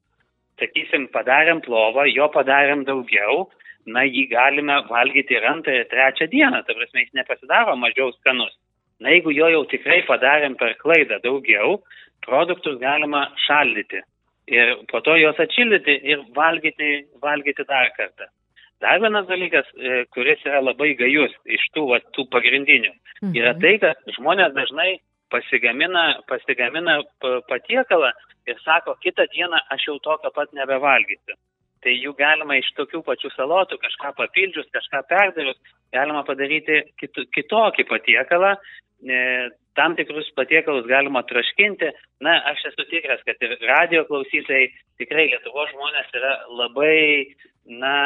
Sakysim, 0.57 1.09
padarėm 1.13 1.61
plovą, 1.65 2.07
jo 2.09 2.29
padarėm 2.33 2.85
daugiau, 2.87 3.45
na 3.87 4.03
jį 4.07 4.25
galime 4.31 4.79
valgyti 4.89 5.37
ir 5.37 5.45
antrą 5.47 5.75
ir 5.81 5.91
trečią 5.91 6.29
dieną, 6.31 6.63
ta 6.65 6.75
prasme 6.75 7.05
jis 7.05 7.13
nepasidaro 7.17 7.77
mažiau 7.77 8.11
skanus. 8.17 8.55
Na 9.03 9.13
jeigu 9.13 9.29
jo 9.35 9.51
jau 9.53 9.63
tikrai 9.69 10.01
padarėm 10.07 10.55
per 10.57 10.73
klaidą 10.81 11.19
daugiau, 11.21 11.77
produktus 12.25 12.79
galima 12.81 13.27
šaldyti 13.45 14.01
ir 14.47 14.73
po 14.91 15.01
to 15.05 15.15
juos 15.19 15.39
atšildyti 15.43 15.99
ir 16.11 16.23
valgyti, 16.35 16.91
valgyti 17.23 17.65
dar 17.67 17.91
kartą. 17.97 18.29
Dar 18.81 19.01
vienas 19.01 19.25
dalykas, 19.27 19.65
e, 19.73 20.05
kuris 20.13 20.43
yra 20.45 20.61
labai 20.61 20.91
gajus 20.99 21.33
iš 21.49 21.63
tų, 21.73 21.87
va, 21.91 21.99
tų 22.13 22.27
pagrindinių, 22.33 22.93
mhm. 23.23 23.33
yra 23.39 23.55
tai, 23.57 23.77
kad 23.81 24.15
žmonės 24.19 24.53
dažnai 24.53 24.99
pasigamina, 25.33 26.21
pasigamina 26.29 27.01
patiekalą 27.49 28.13
ir 28.47 28.59
sako, 28.63 28.95
kitą 29.03 29.25
dieną 29.33 29.59
aš 29.73 29.89
jau 29.89 29.97
tokio 30.05 30.31
pat 30.35 30.53
nebevalgysiu. 30.53 31.35
tai 31.83 31.93
jų 31.93 32.11
galima 32.17 32.57
iš 32.57 32.67
tokių 32.75 33.03
pačių 33.05 33.29
salotų 33.35 33.77
kažką 33.79 34.09
papildžius, 34.17 34.65
kažką 34.73 35.01
perdarius, 35.07 35.57
galima 35.93 36.23
padaryti 36.27 36.81
kitu, 36.99 37.23
kitokį 37.35 37.85
patiekalą. 37.87 38.55
E, 39.05 39.49
tam 39.77 39.93
tikrus 39.95 40.29
patiekalus 40.35 40.87
galima 40.89 41.21
traškinti. 41.29 41.91
Na, 42.25 42.39
aš 42.51 42.63
esu 42.71 42.85
tikras, 42.89 43.21
kad 43.27 43.41
ir 43.45 43.53
radio 43.69 44.03
klausytojai, 44.09 44.71
tikrai 44.97 45.27
Lietuvo 45.29 45.67
žmonės 45.69 46.09
yra 46.17 46.33
labai, 46.49 47.35
na, 47.69 47.97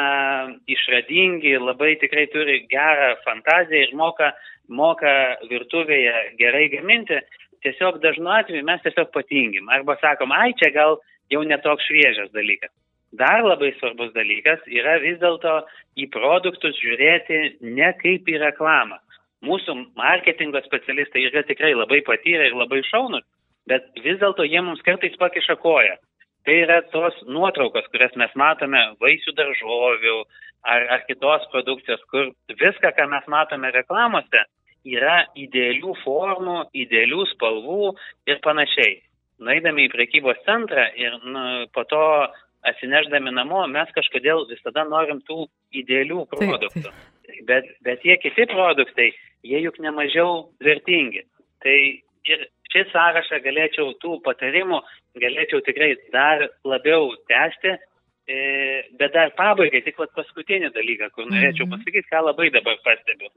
išradingi, 0.68 1.54
labai 1.56 1.94
tikrai 2.02 2.26
turi 2.34 2.60
gerą 2.68 3.14
fantaziją 3.24 3.86
ir 3.88 3.94
moka, 3.96 4.32
moka 4.68 5.14
virtuvėje 5.48 6.36
gerai 6.40 6.68
gaminti. 6.74 7.22
Tiesiog 7.62 8.02
dažnu 8.02 8.28
atveju 8.36 8.66
mes 8.66 8.84
tiesiog 8.84 9.12
patingim. 9.14 9.70
Arba 9.72 9.96
sakom, 10.02 10.34
ai, 10.34 10.52
čia 10.58 10.72
gal 10.74 10.98
jau 11.32 11.44
netoks 11.46 11.86
šviežias 11.88 12.32
dalykas. 12.36 12.72
Dar 13.12 13.42
labai 13.44 13.74
svarbus 13.76 14.12
dalykas 14.16 14.60
yra 14.72 14.96
vis 15.00 15.18
dėlto 15.20 15.60
į 16.00 16.08
produktus 16.12 16.78
žiūrėti 16.80 17.40
ne 17.60 17.90
kaip 18.00 18.28
į 18.28 18.38
reklamą. 18.40 18.98
Mūsų 19.42 19.74
marketingo 19.98 20.60
specialistai 20.62 21.26
yra 21.28 21.42
tikrai 21.46 21.72
labai 21.74 22.00
patyrę 22.06 22.48
ir 22.50 22.56
labai 22.58 22.82
šaunus, 22.86 23.24
bet 23.66 23.88
vis 24.04 24.20
dėlto 24.20 24.46
jie 24.46 24.62
mums 24.62 24.82
kartais 24.86 25.16
pakiša 25.18 25.58
koją. 25.62 25.96
Tai 26.46 26.54
yra 26.58 26.80
tos 26.90 27.18
nuotraukos, 27.30 27.86
kurias 27.90 28.14
mes 28.18 28.32
matome 28.38 28.80
vaisių 29.02 29.34
daržovių 29.38 30.16
ar, 30.66 30.86
ar 30.96 31.04
kitos 31.06 31.46
produkcijos, 31.52 32.02
kur 32.10 32.32
viską, 32.50 32.90
ką 32.96 33.06
mes 33.10 33.28
matome 33.30 33.70
reklamose, 33.74 34.42
yra 34.86 35.22
idealių 35.38 35.94
formų, 36.02 36.58
idealių 36.84 37.26
spalvų 37.34 37.92
ir 38.30 38.40
panašiai. 38.42 38.96
Nueidami 39.42 39.86
į 39.88 39.92
prekybos 39.94 40.38
centrą 40.46 40.86
ir 40.98 41.18
nu, 41.22 41.44
po 41.74 41.86
to 41.90 42.02
atsineždami 42.66 43.32
namo, 43.34 43.64
mes 43.70 43.90
kažkodėl 43.94 44.46
visada 44.50 44.84
norim 44.86 45.22
tų 45.26 45.46
idealių 45.82 46.26
produktų. 46.30 46.90
Taip, 46.90 46.98
taip. 47.26 47.42
Bet, 47.48 47.70
bet 47.82 48.02
tie 48.02 48.18
kiti 48.22 48.46
produktai, 48.50 49.10
jie 49.46 49.62
juk 49.66 49.78
nemažiau 49.82 50.48
vertingi. 50.64 51.24
Tai 51.62 51.76
ir 52.30 52.44
šį 52.72 52.84
sąrašą 52.92 53.40
galėčiau 53.44 53.94
tų 54.02 54.18
patarimų, 54.26 54.80
galėčiau 55.22 55.62
tikrai 55.66 55.94
dar 56.14 56.46
labiau 56.64 57.12
tęsti, 57.30 57.74
e, 58.26 58.36
bet 58.98 59.14
dar 59.16 59.32
pabaigai, 59.38 59.82
tik 59.84 59.98
paskutinį 60.00 60.72
dalyką, 60.76 61.10
kur 61.12 61.28
norėčiau 61.28 61.66
mhm. 61.66 61.74
pasakyti, 61.76 62.08
ką 62.10 62.22
labai 62.28 62.52
dabar 62.54 62.78
pastebiu. 62.86 63.30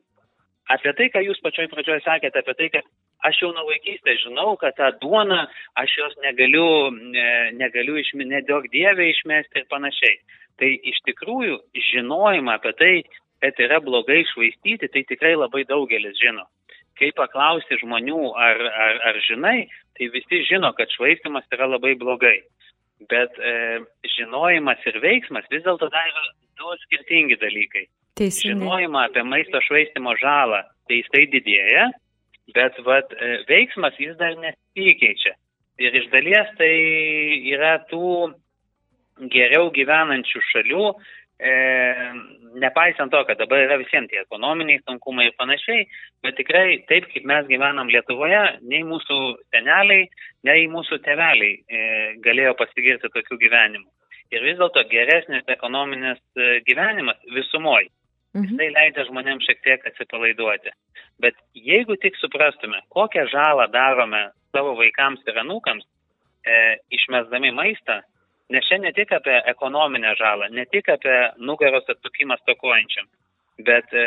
Apie 0.73 0.95
tai, 0.97 1.11
ką 1.13 1.21
jūs 1.21 1.41
pačioj 1.45 1.67
pradžioje 1.69 2.01
sakėte, 2.01 2.41
apie 2.41 2.55
tai, 2.57 2.69
kad 2.73 2.87
aš 3.27 3.41
jau 3.43 3.51
nuo 3.53 3.67
vaikystės 3.67 4.23
žinau, 4.23 4.55
kad 4.57 4.73
tą 4.79 4.87
duoną 5.01 5.43
aš 5.77 5.93
jos 5.99 6.15
negaliu, 6.23 6.89
negaliu 7.59 7.99
išmesti, 8.01 8.31
nedaug 8.31 8.65
dievė 8.73 9.11
išmesti 9.11 9.61
ir 9.61 9.67
panašiai. 9.69 10.17
Tai 10.57 10.71
iš 10.89 10.97
tikrųjų 11.05 11.59
žinojimą 11.91 12.57
apie 12.57 12.73
tai, 12.79 12.93
kad 13.45 13.61
yra 13.61 13.79
blogai 13.83 14.23
švaistyti, 14.31 14.89
tai 14.89 15.03
tikrai 15.05 15.35
labai 15.37 15.65
daugelis 15.69 16.17
žino. 16.17 16.47
Kai 16.97 17.11
paklausi 17.13 17.77
žmonių, 17.81 18.21
ar, 18.39 18.61
ar, 18.85 19.01
ar 19.11 19.19
žinai, 19.27 19.67
tai 19.97 20.07
visi 20.13 20.41
žino, 20.47 20.71
kad 20.77 20.89
švaistimas 20.95 21.45
yra 21.53 21.67
labai 21.69 21.93
blogai. 21.99 22.39
Bet 23.11 23.35
e, 23.37 23.83
žinojimas 24.15 24.81
ir 24.87 24.97
veiksmas 25.03 25.45
vis 25.51 25.65
dėlto 25.65 25.91
dar 25.93 26.07
yra 26.09 26.23
du 26.57 26.71
skirtingi 26.85 27.37
dalykai. 27.41 27.85
Teisingai. 28.15 28.55
Žinojimą 28.55 29.03
apie 29.09 29.25
maisto 29.27 29.59
švaistimo 29.67 30.15
žalą, 30.21 30.63
tai 30.87 31.01
jisai 31.01 31.25
didėja, 31.35 31.89
bet 32.55 32.79
vat, 32.87 33.11
e, 33.19 33.41
veiksmas 33.51 33.99
jis 33.99 34.15
dar 34.21 34.39
nesikeičia. 34.39 35.35
Ir 35.83 35.99
iš 35.99 36.07
dalies 36.13 36.55
tai 36.55 36.71
yra 37.51 37.75
tų 37.91 38.31
geriau 39.35 39.67
gyvenančių 39.75 40.41
šalių, 40.53 40.87
e, 41.39 41.51
nepaisant 42.61 43.11
to, 43.11 43.23
kad 43.27 43.39
dabar 43.41 43.65
yra 43.65 43.79
visiems 43.81 44.11
tie 44.11 44.21
ekonominiai 44.23 44.83
sunkumai 44.83 45.27
ir 45.29 45.35
panašiai, 45.39 45.87
bet 46.23 46.37
tikrai 46.39 46.79
taip, 46.91 47.09
kaip 47.11 47.27
mes 47.27 47.49
gyvenam 47.49 47.91
Lietuvoje, 47.91 48.43
nei 48.69 48.85
mūsų 48.87 49.19
seneliai, 49.53 50.07
nei 50.47 50.69
mūsų 50.71 51.01
teveliai 51.05 51.57
e, 51.57 51.83
galėjo 52.25 52.55
pasigirti 52.61 53.11
tokiu 53.11 53.39
gyvenimu. 53.41 53.87
Ir 54.33 54.41
vis 54.41 54.57
dėlto 54.57 54.81
geresnis 54.89 55.45
ekonominis 55.57 56.21
e, 56.35 56.59
gyvenimas 56.65 57.21
visumoji 57.35 57.91
Mhm. 58.35 58.57
Tai 58.59 58.67
leidžia 58.75 59.05
žmonėms 59.07 59.45
šiek 59.47 59.61
tiek 59.63 59.85
atsipalaiduoti. 59.87 60.73
Bet 61.23 61.37
jeigu 61.55 61.95
tik 62.03 62.17
suprastume, 62.19 62.81
kokią 62.91 63.29
žalą 63.31 63.69
darome 63.71 64.25
savo 64.51 64.73
vaikams 64.79 65.23
ir 65.29 65.39
anūkams, 65.39 65.85
e, 66.43 66.57
išmesdami 66.97 67.53
maistą, 67.55 68.01
nes 68.53 68.67
čia 68.67 68.77
ne 68.81 68.91
tik 68.93 69.11
apie 69.15 69.35
ekonominę 69.51 70.15
žalą, 70.19 70.49
ne 70.53 70.65
tik 70.71 70.89
apie 70.93 71.15
nugaros 71.37 71.87
atsukimą 71.89 72.37
stokojančiam, 72.41 73.07
bet 73.65 73.93
e, 73.93 74.05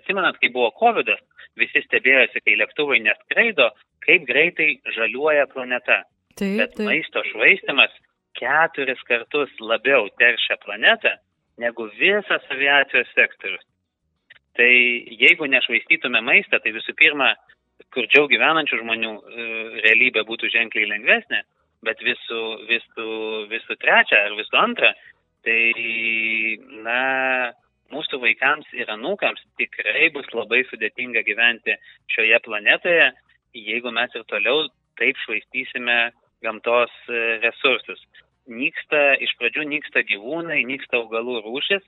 atsimenat, 0.00 0.40
kai 0.40 0.50
buvo 0.54 0.70
COVID, 0.80 1.12
visi 1.60 1.82
stebėjosi, 1.84 2.42
kai 2.44 2.56
lėktuvai 2.58 3.00
neskraido, 3.04 3.70
kaip 4.06 4.26
greitai 4.28 4.70
žaliuoja 4.96 5.46
planeta. 5.52 6.02
Taip, 6.38 6.58
bet 6.60 6.76
taip. 6.76 6.86
maisto 6.86 7.22
švaistimas 7.32 7.94
keturis 8.38 9.00
kartus 9.08 9.50
labiau 9.60 10.06
teršia 10.20 10.58
planetą 10.62 11.16
negu 11.58 11.88
visas 11.98 12.44
aviacijos 12.54 13.10
sektorius. 13.14 13.64
Tai 14.58 14.70
jeigu 15.22 15.46
nešvaistytume 15.50 16.20
maistą, 16.26 16.58
tai 16.62 16.72
visų 16.74 16.94
pirma, 16.98 17.32
skurdžiau 17.88 18.26
gyvenančių 18.30 18.80
žmonių 18.80 19.12
e, 19.14 19.46
realybė 19.84 20.24
būtų 20.26 20.50
ženkliai 20.54 20.88
lengvesnė, 20.90 21.44
bet 21.86 22.02
visų, 22.04 22.42
visų, 22.70 23.08
visų 23.52 23.78
trečia 23.82 24.24
ar 24.26 24.36
visų 24.38 24.58
antra, 24.60 24.92
tai, 25.46 25.60
na, 26.84 27.00
mūsų 27.94 28.20
vaikams 28.24 28.68
ir 28.76 28.90
anūkams 28.92 29.44
tikrai 29.60 30.10
bus 30.14 30.28
labai 30.34 30.64
sudėtinga 30.68 31.22
gyventi 31.26 31.78
šioje 32.14 32.40
planetoje, 32.44 33.10
jeigu 33.56 33.92
mes 33.94 34.14
ir 34.14 34.26
toliau 34.28 34.66
taip 35.00 35.16
švaistysime 35.24 36.00
gamtos 36.44 36.92
e, 37.08 37.38
resursus 37.42 38.02
nyksta, 38.48 39.18
iš 39.22 39.34
pradžių 39.38 39.66
nyksta 39.68 40.02
gyvūnai, 40.08 40.64
nyksta 40.68 41.02
augalų 41.02 41.42
rūšis, 41.44 41.84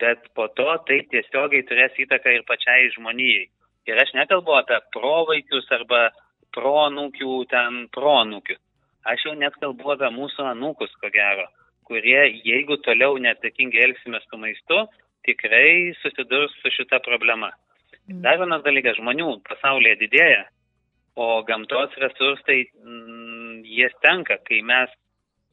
bet 0.00 0.24
po 0.36 0.48
to 0.56 0.68
tai 0.88 1.00
tiesiogiai 1.12 1.66
turės 1.68 1.96
įtaką 1.98 2.34
ir 2.36 2.46
pačiai 2.48 2.90
žmonijai. 2.96 3.48
Ir 3.88 4.00
aš 4.02 4.12
nekalbu 4.16 4.54
apie 4.58 4.78
provaikius 4.94 5.68
arba 5.74 6.08
pronūkių, 6.56 7.34
ten 7.50 7.86
pronūkių. 7.94 8.58
Aš 9.08 9.24
jau 9.24 9.34
net 9.38 9.56
kalbu 9.62 9.94
apie 9.94 10.10
mūsų 10.12 10.44
anūkus, 10.52 10.92
ko 11.00 11.10
gero, 11.14 11.46
kurie, 11.88 12.20
jeigu 12.44 12.76
toliau 12.84 13.16
neatsakingai 13.24 13.86
elgsime 13.86 14.20
su 14.24 14.40
maistu, 14.40 14.82
tikrai 15.24 15.94
susidurs 16.02 16.54
su 16.62 16.72
šita 16.76 17.00
problema. 17.06 17.50
Mm. 18.08 18.20
Dar 18.24 18.38
vienas 18.40 18.64
dalykas, 18.64 18.98
žmonių 19.00 19.30
pasaulyje 19.48 19.96
didėja, 20.02 20.44
o 21.18 21.42
gamtos 21.48 21.96
resursai, 22.00 22.62
mm, 22.84 23.64
jie 23.66 23.88
tenka, 24.04 24.38
kai 24.48 24.60
mes 24.62 24.92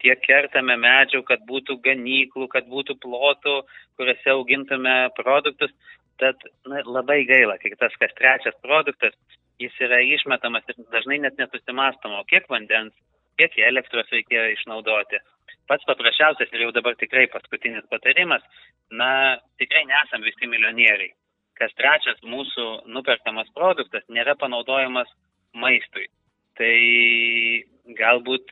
tiek 0.03 0.19
kertame 0.27 0.75
medžių, 0.79 1.23
kad 1.27 1.43
būtų 1.49 1.79
ganyklų, 1.85 2.47
kad 2.51 2.67
būtų 2.69 2.97
plotų, 3.03 3.55
kuriuose 3.97 4.33
augintume 4.35 4.95
produktus. 5.17 5.73
Tad 6.21 6.39
na, 6.69 6.83
labai 6.87 7.23
gaila, 7.27 7.57
kai 7.59 7.73
tas 7.79 7.95
kas 7.99 8.13
trečias 8.15 8.55
produktas, 8.63 9.15
jis 9.59 9.75
yra 9.83 9.99
išmetamas 10.03 10.63
ir 10.71 10.79
dažnai 10.93 11.17
net 11.23 11.39
nesusimastoma, 11.39 12.23
kiek 12.29 12.47
vandens, 12.51 12.95
kiek 13.39 13.57
elektros 13.69 14.09
reikėjo 14.13 14.47
išnaudoti. 14.55 15.21
Pats 15.69 15.85
paprasčiausias 15.89 16.51
ir 16.53 16.65
jau 16.65 16.71
dabar 16.75 16.97
tikrai 16.99 17.25
paskutinis 17.33 17.85
patarimas, 17.89 18.43
na, 18.91 19.37
tikrai 19.61 19.85
nesam 19.89 20.25
visi 20.25 20.49
milijonieriai. 20.49 21.13
Kas 21.57 21.73
trečias 21.79 22.19
mūsų 22.27 22.65
nuperkamas 22.91 23.49
produktas 23.55 24.03
nėra 24.11 24.35
panaudojamas 24.37 25.09
maistui. 25.55 26.09
Tai 26.59 26.75
galbūt 27.97 28.51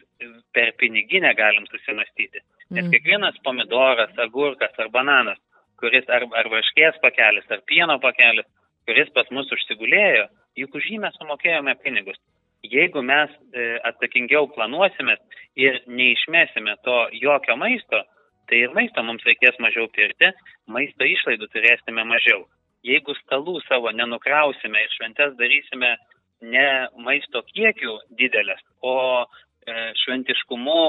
per 0.55 0.73
piniginę 0.79 1.33
galim 1.35 1.67
susimastyti. 1.69 2.41
Nes 2.71 2.85
mm. 2.85 2.91
kiekvienas 2.95 3.39
pomidoras, 3.45 4.13
agurkas 4.23 4.77
ar 4.79 4.89
bananas, 4.93 5.39
kuris 5.81 6.07
ar, 6.09 6.25
ar 6.39 6.49
varškės 6.51 6.99
pakelis, 7.03 7.47
ar 7.51 7.63
pieno 7.69 7.99
pakelis, 8.03 8.47
kuris 8.87 9.11
pas 9.15 9.29
mus 9.35 9.51
užsigulėjo, 9.51 10.29
juk 10.59 10.79
už 10.79 10.89
jį 10.91 11.01
mes 11.03 11.19
sumokėjome 11.19 11.75
pinigus. 11.83 12.19
Jeigu 12.63 13.03
mes 13.03 13.31
e, 13.51 13.67
atsakingiau 13.89 14.47
planuosime 14.55 15.17
ir 15.59 15.81
neišmesime 15.87 16.77
to 16.87 16.97
jokio 17.19 17.57
maisto, 17.59 18.03
tai 18.47 18.63
ir 18.63 18.73
maisto 18.75 19.03
mums 19.03 19.25
reikės 19.27 19.59
mažiau 19.59 19.89
pirkti, 19.91 20.31
maisto 20.67 21.07
išlaidų 21.07 21.49
turėsime 21.51 22.05
mažiau. 22.07 22.45
Jeigu 22.83 23.15
stalų 23.21 23.59
savo 23.67 23.91
nenukrausime 23.95 24.81
ir 24.83 24.95
šventes 24.95 25.35
darysime 25.39 25.95
ne 26.43 26.67
maisto 26.99 27.43
kiekių 27.53 27.99
didelės, 28.19 28.59
o 28.83 29.23
E, 29.63 29.73
šventiškumu 30.03 30.79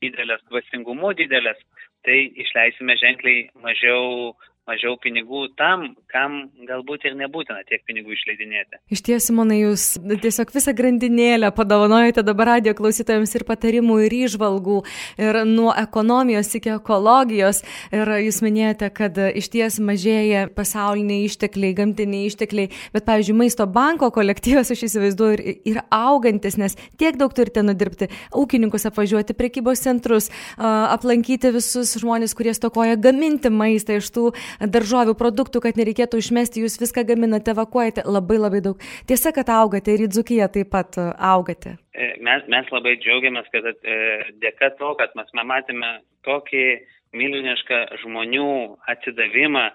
didelės, 0.00 0.40
dvasingumu 0.48 1.12
didelės, 1.18 1.58
tai 2.06 2.16
išleisime 2.40 2.96
ženkliai 3.00 3.50
mažiau 3.60 4.32
mažiau 4.68 4.96
pinigų 5.00 5.46
tam, 5.58 5.90
kam 6.08 6.36
galbūt 6.68 7.04
ir 7.08 7.16
nebūtina 7.18 7.64
tiek 7.68 7.82
pinigų 7.84 8.14
išleidinėti. 8.16 8.80
Iš 8.94 9.02
ties, 9.04 9.26
Simonai, 9.28 9.58
jūs 9.60 9.84
tiesiog 10.00 10.52
visą 10.54 10.72
grandinėlę 10.76 11.50
padovanojate 11.56 12.24
dabar 12.24 12.54
radio 12.54 12.72
klausytojams 12.76 13.34
ir 13.36 13.44
patarimų, 13.48 13.98
ir 14.06 14.16
išvalgų, 14.24 14.78
ir 15.20 15.40
nuo 15.48 15.68
ekonomijos 15.76 16.52
iki 16.56 16.72
ekologijos. 16.78 17.60
Ir 17.94 18.08
jūs 18.24 18.40
minėjote, 18.44 18.88
kad 18.96 19.20
iš 19.36 19.50
ties 19.52 19.78
mažėja 19.84 20.46
pasauliniai 20.56 21.28
ištekliai, 21.28 21.76
gamtiniai 21.76 22.30
ištekliai, 22.30 22.72
bet, 22.94 23.04
pavyzdžiui, 23.08 23.36
maisto 23.44 23.68
banko 23.68 24.08
kolektyvas, 24.14 24.72
aš 24.72 24.86
įsivaizduoju, 24.88 25.58
yra 25.74 25.84
augantis, 25.92 26.56
nes 26.60 26.78
tiek 27.00 27.18
daug 27.20 27.36
turite 27.36 27.64
nudirbti, 27.66 28.08
ūkininkus 28.32 28.88
apvažiuoti, 28.88 29.36
prekybos 29.36 29.84
centrus, 29.84 30.30
aplankyti 30.56 31.52
visus 31.54 31.94
žmonės, 32.00 32.32
kurie 32.36 32.56
stokoja 32.56 32.96
gaminti 33.00 33.52
maistą 33.52 34.00
iš 34.00 34.08
tų 34.14 34.30
daržovių 34.60 35.14
produktų, 35.18 35.62
kad 35.64 35.78
nereikėtų 35.80 36.20
išmesti, 36.22 36.64
jūs 36.64 36.78
viską 36.82 37.04
gaminate, 37.08 37.54
evakuojate 37.54 38.04
labai 38.06 38.38
labai 38.40 38.62
daug. 38.64 38.82
Tiesa, 39.08 39.32
kad 39.36 39.50
augate 39.52 39.94
ir 39.94 40.06
į 40.06 40.10
Dzukiją 40.14 40.50
taip 40.54 40.72
pat 40.74 40.98
e, 41.00 41.08
augate. 41.18 41.76
E, 41.94 42.12
mes, 42.24 42.44
mes 42.52 42.68
labai 42.74 42.96
džiaugiamės, 43.02 43.48
kad 43.54 43.70
e, 43.72 43.96
dėka 44.42 44.74
to, 44.80 44.94
kad 45.00 45.14
mes 45.18 45.32
matėme 45.40 45.96
tokį 46.26 46.66
milžinišką 47.14 47.80
žmonių 48.02 48.50
atsidavimą, 48.90 49.68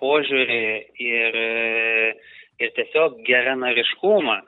požiūrį 0.00 0.64
ir, 1.04 1.36
ir 2.60 2.72
tiesiog 2.76 3.20
geranoriškumą, 3.26 4.40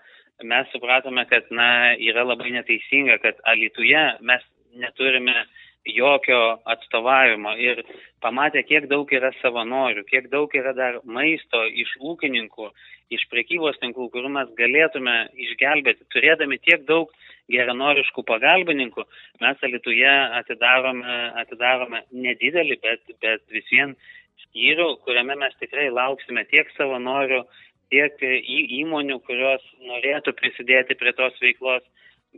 mes 0.45 0.71
supratome, 0.75 1.25
kad 1.31 1.47
na, 1.55 1.95
yra 2.01 2.25
labai 2.27 2.51
neteisinga, 2.57 3.21
kad 3.23 3.39
Alituje 3.49 4.03
mes 4.27 4.43
neturime 4.75 5.45
jokio 5.85 6.41
atstovavimo 6.65 7.55
ir 7.61 7.83
pamatė, 8.25 8.63
kiek 8.65 8.89
daug 8.89 9.11
yra 9.13 9.33
savanorių, 9.41 10.05
kiek 10.09 10.31
daug 10.33 10.53
yra 10.57 10.73
dar 10.77 11.01
maisto 11.05 11.61
iš 11.69 11.93
ūkininkų, 12.01 12.71
iš 13.13 13.27
prekybos 13.31 13.77
tinklų, 13.83 14.09
kurių 14.15 14.31
mes 14.33 14.51
galėtume 14.59 15.17
išgelbėti, 15.47 16.09
turėdami 16.15 16.59
tiek 16.65 16.87
daug 16.89 17.13
geranoriškų 17.53 18.25
pagalbininkų, 18.25 19.05
mes 19.45 19.65
Alituje 19.69 20.13
atidarome, 20.41 21.19
atidarome 21.43 22.05
nedidelį, 22.11 22.79
bet, 22.83 23.17
bet 23.21 23.45
vis 23.53 23.69
vien 23.73 23.93
skyrių, 24.47 24.95
kuriame 25.05 25.37
mes 25.37 25.53
tikrai 25.61 25.91
lauksime 25.93 26.47
tiek 26.49 26.71
savanorių, 26.79 27.43
tiek 27.93 28.25
įmonių, 28.25 29.21
kurios 29.29 29.65
norėtų 29.85 30.33
prisidėti 30.41 30.97
prie 30.97 31.13
tos 31.13 31.37
veiklos 31.43 31.85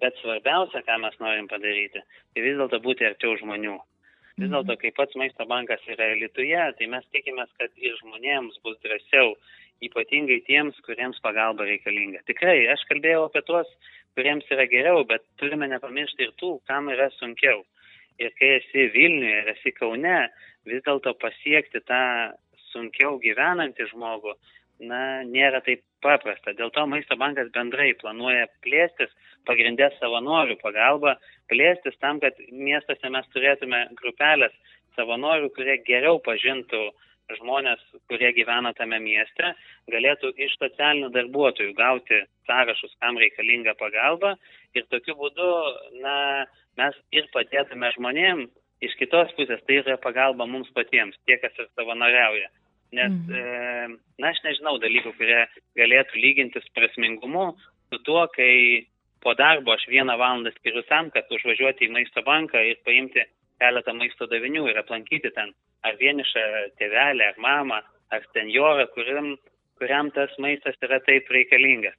Bet 0.03 0.17
svarbiausia, 0.21 0.83
ką 0.85 0.99
mes 1.01 1.15
norim 1.23 1.47
padaryti, 1.49 2.03
tai 2.35 2.43
vis 2.45 2.57
dėlto 2.59 2.81
būti 2.85 3.07
arčiau 3.09 3.37
žmonių. 3.41 3.77
Vis 4.37 4.51
dėlto, 4.53 4.75
kai 4.77 4.91
pats 4.93 5.17
maisto 5.17 5.47
bankas 5.49 5.85
yra 5.89 6.11
elituje, 6.13 6.59
tai 6.77 6.89
mes 6.93 7.05
tikimės, 7.15 7.49
kad 7.57 7.73
ir 7.81 7.95
žmonėms 8.03 8.59
bus 8.67 8.77
drąsiau, 8.85 9.33
ypatingai 9.87 10.43
tiems, 10.45 10.77
kuriems 10.85 11.21
pagalba 11.25 11.65
reikalinga. 11.65 12.21
Tikrai, 12.29 12.59
aš 12.73 12.85
kalbėjau 12.91 13.23
apie 13.31 13.41
tuos, 13.49 13.71
kuriems 14.17 14.45
yra 14.53 14.67
geriau, 14.69 15.07
bet 15.09 15.25
turime 15.41 15.69
nepamiršti 15.73 16.29
ir 16.29 16.35
tų, 16.41 16.59
kam 16.69 16.93
yra 16.93 17.09
sunkiau. 17.17 17.65
Ir 18.21 18.33
kai 18.37 18.55
esi 18.59 18.87
Vilniuje 18.93 19.41
ir 19.41 19.51
esi 19.53 19.73
Kaune, 19.77 20.19
vis 20.69 20.85
dėlto 20.85 21.15
pasiekti 21.21 21.81
tą 21.89 22.03
sunkiau 22.73 23.17
gyvenantį 23.25 23.89
žmogų, 23.95 24.37
na, 24.85 25.01
nėra 25.25 25.63
taip 25.65 25.81
paprasta. 26.07 26.55
Dėl 26.59 26.71
to 26.75 26.87
Maisto 26.91 27.19
bankas 27.21 27.51
bendrai 27.55 27.91
planuoja 28.01 28.47
plėstis, 28.65 29.13
pagrindę 29.49 29.91
savanorių 29.99 30.59
pagalba, 30.63 31.17
plėstis 31.51 31.99
tam, 32.03 32.23
kad 32.23 32.39
miestuose 32.51 33.11
mes 33.13 33.27
turėtume 33.35 33.83
grupelės 34.01 34.55
savanorių, 34.97 35.51
kurie 35.57 35.77
geriau 35.87 36.21
pažintų 36.25 36.87
žmonės, 37.37 37.81
kurie 38.11 38.31
gyvena 38.37 38.73
tame 38.79 38.99
mieste, 39.03 39.53
galėtų 39.91 40.31
iš 40.47 40.55
socialinių 40.61 41.11
darbuotojų 41.15 41.73
gauti 41.79 42.21
sąrašus, 42.47 42.95
kam 43.03 43.19
reikalinga 43.19 43.75
pagalba 43.81 44.37
ir 44.79 44.87
tokiu 44.93 45.17
būdu, 45.19 45.49
na, 46.05 46.47
mes 46.79 46.95
ir 47.17 47.27
padėtume 47.35 47.91
žmonėm, 47.97 48.47
iš 48.87 48.95
kitos 49.01 49.33
pusės 49.39 49.63
tai 49.67 49.81
yra 49.83 49.99
pagalba 49.99 50.47
mums 50.47 50.71
patiems, 50.77 51.19
tie, 51.27 51.39
kas 51.43 51.59
ir 51.59 51.69
savanoriauja. 51.75 52.53
Nes, 52.95 53.11
mhm. 53.11 53.35
e, 53.35 53.89
na, 54.23 54.31
aš 54.31 54.43
nežinau 54.45 54.77
dalykų, 54.83 55.13
kurie 55.19 55.41
galėtų 55.79 56.21
lygintis 56.23 56.69
prasmingumu 56.77 57.49
su 57.91 57.99
tuo, 58.07 58.27
kai 58.35 58.87
po 59.25 59.35
darbo 59.35 59.75
aš 59.75 59.89
vieną 59.91 60.15
valandą 60.21 60.53
skiriu 60.55 60.85
tam, 60.91 61.11
kad 61.15 61.31
užvažiuoti 61.35 61.89
į 61.89 61.95
maisto 61.97 62.23
banką 62.27 62.63
ir 62.63 62.79
paimti 62.87 63.25
keletą 63.61 63.95
maisto 63.97 64.29
davinių 64.31 64.69
ir 64.71 64.79
aplankyti 64.79 65.33
ten 65.35 65.53
ar 65.87 65.99
vienišą 65.99 66.45
tėvelę, 66.79 67.33
ar 67.33 67.43
mamą, 67.43 67.81
ar 68.15 68.27
senjorą, 68.35 68.87
kuriam, 68.95 69.35
kuriam 69.81 70.11
tas 70.15 70.33
maistas 70.43 70.79
yra 70.83 71.01
taip 71.07 71.31
reikalingas. 71.33 71.97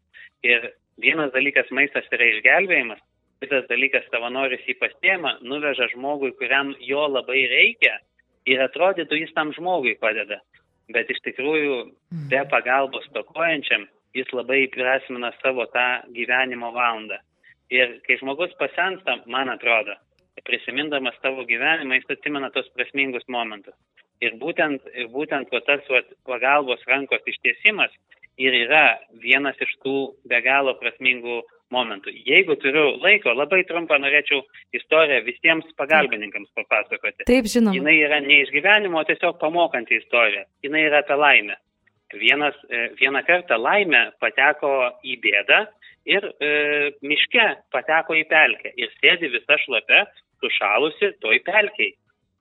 Ir 0.48 0.72
vienas 1.02 1.34
dalykas 1.36 1.72
maistas 1.76 2.08
yra 2.16 2.30
išgelbėjimas, 2.32 3.02
kitas 3.44 3.68
dalykas 3.72 4.08
savanoris 4.12 4.64
jį 4.68 4.78
pasiema, 4.80 5.38
nuveža 5.44 5.90
žmogui, 5.94 6.32
kuriam 6.40 6.74
jo 6.84 7.08
labai 7.12 7.44
reikia 7.52 7.98
ir 8.48 8.64
atrodytų 8.64 9.24
jis 9.24 9.34
tam 9.36 9.52
žmogui 9.56 9.98
padeda 10.00 10.40
bet 10.94 11.10
iš 11.12 11.22
tikrųjų 11.26 11.78
mhm. 11.84 12.28
be 12.32 12.44
pagalbos 12.52 13.08
tokojančiam 13.16 13.88
jis 14.18 14.30
labai 14.34 14.66
prasmina 14.74 15.32
savo 15.42 15.68
tą 15.74 15.88
gyvenimo 16.16 16.72
valandą. 16.76 17.20
Ir 17.74 17.98
kai 18.06 18.16
žmogus 18.22 18.54
pasensta, 18.60 19.18
man 19.28 19.52
atrodo, 19.52 19.98
prisimindamas 20.48 21.18
tavo 21.22 21.44
gyvenimą, 21.50 22.00
jis 22.00 22.16
atsimena 22.16 22.50
tos 22.56 22.70
prasmingus 22.76 23.26
momentus. 23.28 23.76
Ir 24.24 24.38
būtent, 24.42 24.86
ir 24.98 25.12
būtent 25.14 25.52
va, 25.54 25.62
tas 25.68 25.84
va, 25.92 26.02
pagalbos 26.26 26.82
rankos 26.90 27.26
ištiesimas 27.28 27.92
ir 28.42 28.56
yra 28.64 28.98
vienas 29.22 29.60
iš 29.62 29.76
tų 29.84 29.98
be 30.30 30.40
galo 30.46 30.74
prasmingų 30.80 31.42
momentų. 31.74 32.14
Jeigu 32.28 32.56
turiu 32.62 32.86
laiko, 33.04 33.34
labai 33.36 33.64
trumpą 33.68 34.00
norėčiau 34.02 34.42
istoriją 34.78 35.22
visiems 35.28 35.70
pagalbininkams 35.80 36.50
papasakoti. 36.58 37.28
Taip, 37.30 37.50
žinoma. 37.52 37.76
Jis 37.76 38.08
yra 38.08 38.20
ne 38.24 38.42
iš 38.44 38.52
gyvenimo, 38.56 39.04
tiesiog 39.08 39.40
pamokanti 39.42 40.00
istorija. 40.00 40.46
Jis 40.66 40.78
yra 40.84 41.04
apie 41.04 41.18
laimę. 41.20 41.58
Vienas, 42.16 42.56
e, 42.72 42.88
vieną 42.96 43.24
kartą 43.28 43.58
laimė 43.60 44.06
pateko 44.24 44.72
į 45.04 45.18
bėdą 45.26 45.66
ir 46.08 46.24
e, 46.40 46.52
miške 47.04 47.48
pateko 47.76 48.16
į 48.16 48.24
pelkę 48.32 48.72
ir 48.80 48.94
sėdi 49.02 49.28
visa 49.34 49.58
šlapia, 49.66 50.06
sušalusi 50.40 51.18
toj 51.24 51.42
pelkiai. 51.48 51.96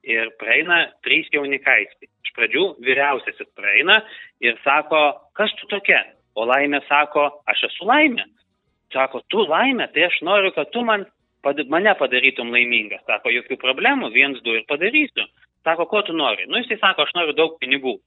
Ir 0.07 0.29
praeina 0.39 0.85
trys 1.03 1.27
jaunikaičiai. 1.33 2.07
Iš 2.23 2.31
pradžių 2.37 2.63
vyriausiasis 2.85 3.49
praeina 3.59 3.97
ir 4.39 4.55
sako, 4.63 5.01
kas 5.35 5.51
tu 5.59 5.67
tokia? 5.67 5.99
O 6.37 6.45
laimė 6.47 6.79
sako, 6.87 7.25
aš 7.49 7.65
esu 7.67 7.87
laimė. 7.89 8.23
Sako, 8.93 9.21
tu 9.31 9.43
laimė, 9.47 9.89
tai 9.93 10.07
aš 10.07 10.21
noriu, 10.23 10.53
kad 10.55 10.69
tu 10.71 10.83
man, 10.87 11.03
pad, 11.43 11.59
mane 11.71 11.93
padarytum 11.99 12.53
laimingą. 12.53 13.01
Sako, 13.09 13.33
jokių 13.35 13.59
problemų, 13.61 14.11
viens, 14.15 14.39
du 14.45 14.55
ir 14.55 14.63
padarysiu. 14.69 15.25
Sako, 15.67 15.87
ko 15.91 16.03
tu 16.07 16.15
nori? 16.15 16.47
Nu, 16.47 16.61
jisai 16.61 16.79
sako, 16.79 17.03
aš 17.03 17.11
noriu 17.17 17.35
daug 17.35 17.57
pinigų. 17.59 17.97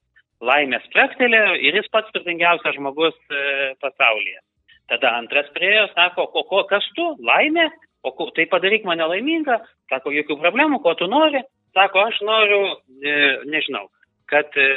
Laimės 0.40 0.86
prektelė 0.94 1.42
ir 1.60 1.76
jis 1.76 1.90
pats 1.92 2.08
turtingiausias 2.14 2.78
žmogus 2.78 3.16
e, 3.28 3.74
pasaulyje. 3.82 4.40
Tada 4.88 5.12
antras 5.18 5.50
priejo, 5.54 5.84
sako, 5.92 6.24
o 6.24 6.44
ko, 6.48 6.62
kas 6.70 6.86
tu? 6.96 7.10
Laimė? 7.20 7.68
O 8.02 8.14
ko, 8.16 8.30
tai 8.32 8.46
padaryk 8.48 8.86
mane 8.88 9.04
laimingą. 9.04 9.58
Sako, 9.92 10.14
jokių 10.16 10.38
problemų, 10.40 10.80
ko 10.80 10.96
tu 10.96 11.10
nori? 11.12 11.44
Sako, 11.76 12.06
aš 12.08 12.22
noriu, 12.24 12.62
e, 13.04 13.16
nežinau, 13.52 13.84
kad 14.32 14.56
e, 14.58 14.70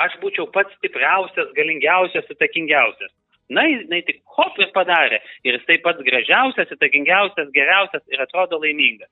aš 0.00 0.16
būčiau 0.24 0.48
pats 0.54 0.72
stipriausias, 0.80 1.52
galingiausias, 1.58 2.32
įtakingiausias. 2.32 3.12
Na, 3.52 3.64
jinai 3.68 4.00
tik 4.06 4.22
ir 4.64 4.70
padarė. 4.74 5.18
Ir 5.44 5.58
jis 5.58 5.66
taip 5.68 5.82
pat 5.84 6.00
gražiausias, 6.06 6.70
įtakingiausias, 6.76 7.50
geriausias 7.52 8.04
ir 8.08 8.22
atrodo 8.24 8.60
laimingas. 8.62 9.10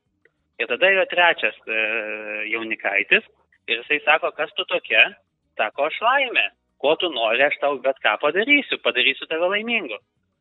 Ir 0.61 0.69
tada 0.69 0.91
yra 0.93 1.07
trečias 1.09 1.57
e, 1.67 1.83
jaunikaitis. 2.53 3.27
Ir 3.69 3.83
jisai 3.83 4.01
sako, 4.05 4.33
kas 4.37 4.53
tu 4.57 4.65
tokia? 4.69 5.11
Sako, 5.61 5.89
aš 5.89 6.01
laimė. 6.05 6.47
Ko 6.81 6.95
tu 6.97 7.11
nori, 7.13 7.43
aš 7.45 7.59
tau 7.61 7.77
bet 7.85 8.01
ką 8.05 8.17
padarysiu. 8.23 8.81
Padarysiu 8.85 9.29
tave 9.29 9.49
laimingu. 9.53 10.01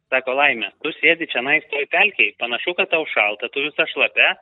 Sako, 0.10 0.34
laimė, 0.40 0.72
tu 0.84 0.92
sėdi 0.98 1.28
čia 1.30 1.44
nais 1.46 1.66
toj 1.72 1.86
pelkiai. 1.92 2.34
Panašu, 2.42 2.74
kad 2.78 2.90
tau 2.92 3.06
šalta, 3.14 3.52
tu 3.54 3.64
visą 3.68 3.86
šlapę. 3.92 4.34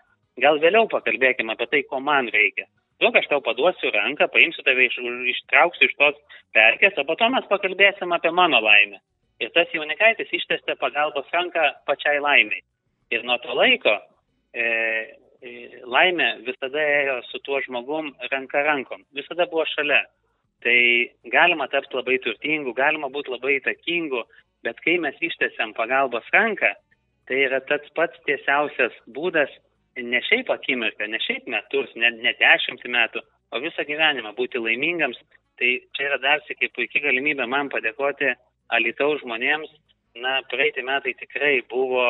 Gal 0.41 0.61
vėliau 0.61 0.85
pakalbėkime 0.91 1.57
apie 1.57 1.67
tai, 1.71 1.81
ko 1.89 1.99
man 1.99 2.29
reikia. 2.33 2.67
Duok, 3.01 3.17
aš 3.19 3.27
tau 3.29 3.41
paduosiu 3.45 3.91
ranką, 3.93 4.29
paimsiu 4.33 4.63
tave, 4.65 4.87
iš, 4.89 4.97
ištrauksiu 5.33 5.89
iš 5.89 5.93
tos 5.99 6.17
pelkės, 6.57 6.97
o 6.97 7.05
po 7.05 7.17
to 7.19 7.29
mes 7.33 7.45
pakalbėsim 7.49 8.13
apie 8.15 8.31
mano 8.33 8.61
laimę. 8.63 9.01
Ir 9.43 9.51
tas 9.53 9.69
jaunikaitis 9.73 10.31
ištestė 10.33 10.75
pagalbos 10.81 11.27
ranką 11.33 11.63
pačiai 11.85 12.21
laimiai. 12.23 12.63
Ir 13.13 13.23
nuo 13.27 13.37
to 13.43 13.53
laiko 13.55 13.93
e, 14.53 14.63
e, 14.63 15.51
laimė 15.85 16.29
visada 16.47 16.81
ėjo 16.81 17.19
su 17.29 17.41
tuo 17.45 17.61
žmogum 17.65 18.09
ranka 18.31 18.63
rankom, 18.65 19.05
visada 19.15 19.45
buvo 19.51 19.67
šalia. 19.75 20.01
Tai 20.65 20.79
galima 21.31 21.67
tapti 21.69 21.95
labai 21.99 22.17
turtingu, 22.23 22.73
galima 22.73 23.11
būti 23.13 23.31
labai 23.35 23.59
įtakingu, 23.59 24.23
bet 24.65 24.81
kai 24.81 24.97
mes 24.99 25.17
ištesiam 25.21 25.75
pagalbos 25.77 26.25
ranką, 26.33 26.73
tai 27.29 27.43
yra 27.45 27.61
tas 27.69 27.85
pats 27.95 28.17
tiesiausias 28.25 28.95
būdas 29.13 29.53
ne 29.97 30.21
šiaip 30.25 30.49
akimirką, 30.53 31.05
ne 31.13 31.21
šiaip 31.21 31.45
metus, 31.53 31.93
ne, 31.95 32.09
ne 32.25 32.33
dešimt 32.41 32.83
metų, 32.89 33.21
o 33.53 33.61
visą 33.61 33.85
gyvenimą 33.85 34.33
būti 34.37 34.59
laimingams 34.61 35.21
Tai 35.57 35.69
čia 35.97 36.05
yra 36.05 36.17
dar 36.21 36.41
sėkiai 36.45 36.69
puikia 36.75 37.01
galimybė 37.07 37.47
man 37.49 37.71
padėkoti 37.73 38.29
Alitaus 38.75 39.21
žmonėms. 39.23 39.71
Na, 40.17 40.39
praeitį 40.49 40.83
metai 40.87 41.13
tikrai 41.19 41.59
buvo 41.69 42.03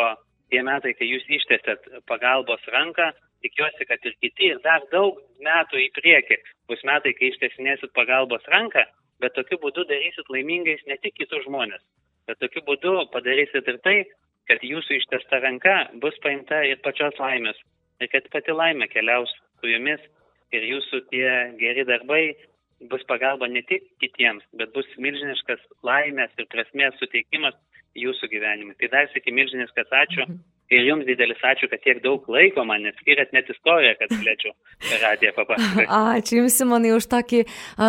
tie 0.52 0.62
metai, 0.64 0.94
kai 0.96 1.10
jūs 1.10 1.26
ištėsėt 1.40 1.90
pagalbos 2.08 2.64
ranką. 2.74 3.12
Tikiuosi, 3.46 3.86
kad 3.86 4.06
ir 4.08 4.16
kiti, 4.24 4.48
ir 4.54 4.62
dar 4.64 4.86
daug 4.92 5.20
metų 5.46 5.78
į 5.84 5.90
priekį 5.94 6.40
bus 6.72 6.80
metai, 6.88 7.14
kai 7.14 7.30
ištiesinėsit 7.30 7.94
pagalbos 7.94 8.48
ranką, 8.50 8.82
bet 9.22 9.36
tokiu 9.38 9.60
būdu 9.62 9.86
darysit 9.90 10.32
laimingais 10.34 10.82
ne 10.90 10.98
tik 11.04 11.14
kitus 11.20 11.46
žmonės, 11.46 11.84
bet 12.26 12.40
tokiu 12.42 12.64
būdu 12.66 12.96
padarysit 13.14 13.70
ir 13.70 13.78
tai, 13.86 13.98
kad 14.50 14.64
jūsų 14.66 14.98
ištesta 14.98 15.42
ranka 15.44 15.76
bus 16.02 16.18
paimta 16.24 16.64
ir 16.66 16.82
pačios 16.82 17.18
laimės, 17.22 17.60
ir 18.02 18.10
kad 18.10 18.26
pati 18.34 18.56
laimė 18.56 18.90
keliaus 18.90 19.32
su 19.60 19.70
jumis 19.70 20.02
ir 20.56 20.66
jūsų 20.72 21.04
tie 21.12 21.30
geri 21.62 21.86
darbai 21.88 22.24
bus 22.92 23.04
pagalba 23.10 23.48
ne 23.48 23.64
tik 23.66 23.88
kitiems, 24.02 24.44
bet 24.60 24.74
bus 24.76 24.90
milžiniškas 25.02 25.64
laimės 25.88 26.34
ir 26.38 26.50
prasmės 26.52 26.98
suteikimas 27.02 27.58
jūsų 27.98 28.30
gyvenimui. 28.34 28.78
Tai 28.80 28.92
dar 28.94 29.10
sėki 29.14 29.34
milžiniškas 29.34 29.94
ačiū. 30.04 30.28
Mhm. 30.28 30.44
Ir 30.74 30.84
jums 30.84 31.08
didelis 31.08 31.40
ačiū, 31.48 31.70
kad 31.72 31.80
tiek 31.80 32.02
daug 32.04 32.26
laiko 32.32 32.66
man 32.68 32.84
neskiriat 32.84 33.32
net 33.36 33.48
istoriją, 33.54 33.94
kad 34.02 34.12
galėčiau 34.12 34.52
radiją 35.04 35.32
papasakoti. 35.38 35.86
Ačiū 36.18 36.42
Jums, 36.42 36.58
Simonai, 36.60 36.92
už 36.98 37.08
tokį 37.12 37.44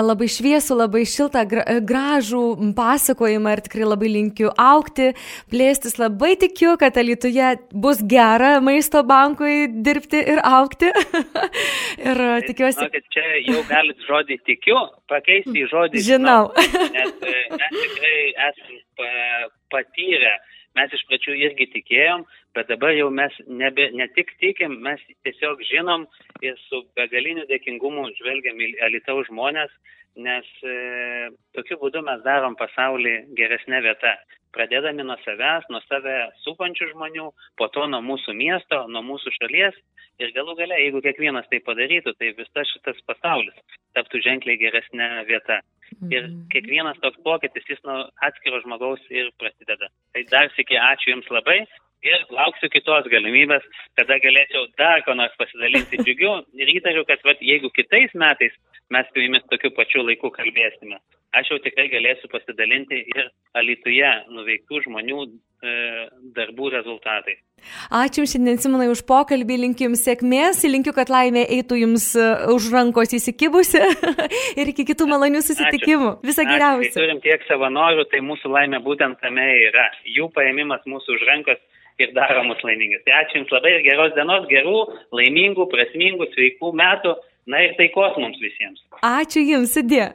labai 0.06 0.28
šviesų, 0.30 0.76
labai 0.78 1.02
šiltą, 1.10 1.42
gražų 1.88 2.44
pasakojimą 2.78 3.56
ir 3.56 3.64
tikrai 3.66 3.88
labai 3.88 4.12
linkiu 4.14 4.52
aukti, 4.54 5.10
plėstis. 5.50 5.98
Labai 5.98 6.36
tikiu, 6.38 6.76
kad 6.78 6.96
Alitoje 7.02 7.56
bus 7.74 8.04
gera 8.06 8.58
maisto 8.62 9.02
bankui 9.02 9.66
dirbti 9.66 10.22
ir 10.36 10.42
aukti. 10.46 10.92
ir 12.08 12.24
tikiuosi. 12.46 12.78
Žinokit, 12.78 13.10
čia 13.14 13.26
jau 13.48 13.66
galit 13.66 14.06
žodį 14.06 14.38
tikiu, 14.46 14.78
pakeisti 15.10 15.64
į 15.64 15.70
žodį 15.74 16.06
žinau. 16.12 16.52
žinau 16.54 16.88
nes 16.94 17.10
e, 17.22 17.34
mes 17.58 17.72
tikrai 17.82 18.18
esame 18.48 18.78
patyrę 19.72 20.34
mes 20.78 20.94
iš 20.94 21.04
pradžių 21.10 21.36
irgi 21.42 21.68
tikėjom, 21.74 22.24
bet 22.56 22.70
dabar 22.70 22.94
jau 22.96 23.10
mes 23.14 23.34
nebe, 23.46 23.90
ne 23.98 24.08
tik 24.16 24.32
tikim, 24.42 24.78
mes 24.86 25.02
tiesiog 25.26 25.62
žinom 25.70 26.06
ir 26.46 26.56
su 26.68 26.84
begaliniu 26.98 27.46
dėkingumu 27.50 28.08
žvelgiam 28.20 28.60
į 28.62 28.72
Alitaus 28.88 29.28
žmonės, 29.30 29.74
nes 30.18 30.48
e, 30.66 30.74
tokiu 31.54 31.78
būdu 31.82 32.02
mes 32.06 32.24
darom 32.26 32.56
pasaulį 32.58 33.14
geresnė 33.38 33.82
vieta. 33.86 34.16
Pradėdami 34.56 35.04
nuo 35.04 35.18
savęs, 35.26 35.66
nuo 35.70 35.82
save 35.84 36.16
supančių 36.42 36.92
žmonių, 36.94 37.28
po 37.60 37.68
to 37.74 37.84
nuo 37.90 38.00
mūsų 38.02 38.34
miesto, 38.38 38.86
nuo 38.88 39.04
mūsų 39.04 39.34
šalies 39.36 39.76
ir 40.22 40.34
galų 40.36 40.54
gale, 40.58 40.78
jeigu 40.82 41.02
kiekvienas 41.04 41.48
tai 41.50 41.60
padarytų, 41.64 42.14
tai 42.18 42.32
visas 42.38 42.70
šitas 42.74 43.00
pasaulis 43.08 43.58
taptų 43.96 44.22
ženkliai 44.26 44.60
geresnė 44.60 45.08
vieta. 45.28 45.60
Ir 46.12 46.26
mhm. 46.26 46.46
kiekvienas 46.52 46.98
toks 47.02 47.20
pokytis, 47.24 47.64
jis 47.70 47.80
nuo 47.86 48.02
atskiro 48.26 48.60
žmogaus 48.64 49.02
ir 49.10 49.30
prasideda. 49.40 49.88
Tai 50.14 50.24
dar 50.32 50.50
sėki 50.54 50.76
ačiū 50.76 51.14
Jums 51.14 51.30
labai 51.32 51.62
ir 52.06 52.24
lauksiu 52.30 52.70
kitos 52.70 53.08
galimybės, 53.10 53.64
kada 53.98 54.18
galėčiau 54.22 54.68
dar 54.78 55.02
ko 55.06 55.16
nors 55.18 55.34
pasidalinti 55.40 55.98
džiugiu 56.04 56.34
ir 56.60 56.74
įtariu, 56.76 57.04
kad 57.08 57.24
vat, 57.26 57.40
jeigu 57.42 57.72
kitais 57.74 58.14
metais 58.14 58.54
mes 58.94 59.08
su 59.10 59.24
Jumis 59.24 59.46
tokiu 59.50 59.72
pačiu 59.76 60.04
laiku 60.04 60.30
kalbėsime, 60.34 61.00
aš 61.38 61.52
jau 61.52 61.58
tikrai 61.64 61.88
galėsiu 61.92 62.30
pasidalinti 62.32 63.02
ir 63.16 63.30
Alituje 63.58 64.10
nuveiktų 64.30 64.84
žmonių 64.86 65.24
darbų 65.60 66.70
rezultatai. 66.76 67.38
Ačiū 67.90 68.24
šiandien 68.28 68.60
Simonai 68.62 68.86
už 68.92 69.02
pokalbį, 69.08 69.56
linkiu 69.64 69.88
Jums 69.88 70.04
sėkmės, 70.06 70.60
linkiu, 70.68 70.92
kad 70.96 71.10
laimė 71.10 71.42
eitų 71.56 71.80
Jums 71.80 72.06
e, 72.14 72.26
už 72.54 72.68
rankos 72.74 73.14
įsikibusi 73.18 73.80
ir 74.60 74.70
iki 74.72 74.86
kitų 74.88 75.08
malonių 75.10 75.42
susitikimų. 75.42 76.12
Visą 76.26 76.46
geriausią. 76.46 76.92
Kai 76.92 77.00
turim 77.00 77.22
tiek 77.24 77.42
savanorių, 77.48 78.06
tai 78.12 78.22
mūsų 78.24 78.52
laimė 78.54 78.82
būtent 78.84 79.18
tame 79.24 79.48
yra. 79.66 79.88
Jų 80.06 80.30
paėmimas 80.36 80.86
mūsų 80.86 81.18
už 81.18 81.26
rankos 81.30 81.58
ir 81.98 82.14
daro 82.14 82.44
mus 82.46 82.62
laimingus. 82.62 83.02
Tai 83.06 83.18
ačiū 83.24 83.40
Jums 83.40 83.56
labai 83.56 83.74
ir 83.78 83.86
geros 83.88 84.14
dienos, 84.14 84.46
gerų, 84.52 84.78
laimingų, 85.18 85.66
prasmingų, 85.72 86.30
sveikų 86.36 86.72
metų 86.78 87.16
Na 87.48 87.62
ir 87.64 87.72
taikos 87.78 88.16
mums 88.20 88.36
visiems. 88.44 88.82
Ačiū 89.08 89.40
Jums, 89.40 89.72
sudė. 89.72 90.10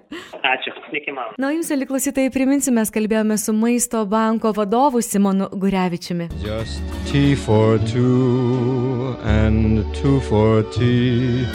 Ačiū, 0.45 0.73
iki 0.93 1.13
mano. 1.15 1.33
Na, 1.41 1.49
Jums, 1.55 1.71
liklausytai, 1.81 2.27
priminsiu, 2.33 2.75
mes 2.77 2.93
kalbėjome 2.93 3.39
su 3.41 3.55
Maisto 3.57 4.03
banko 4.09 4.53
vadovu 4.53 5.01
Simonu 5.01 5.49
Gurevičiumi. 5.49 6.29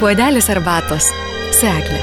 Puodelis 0.02 0.50
arbatos. 0.56 1.12
Seklė. 1.58 2.02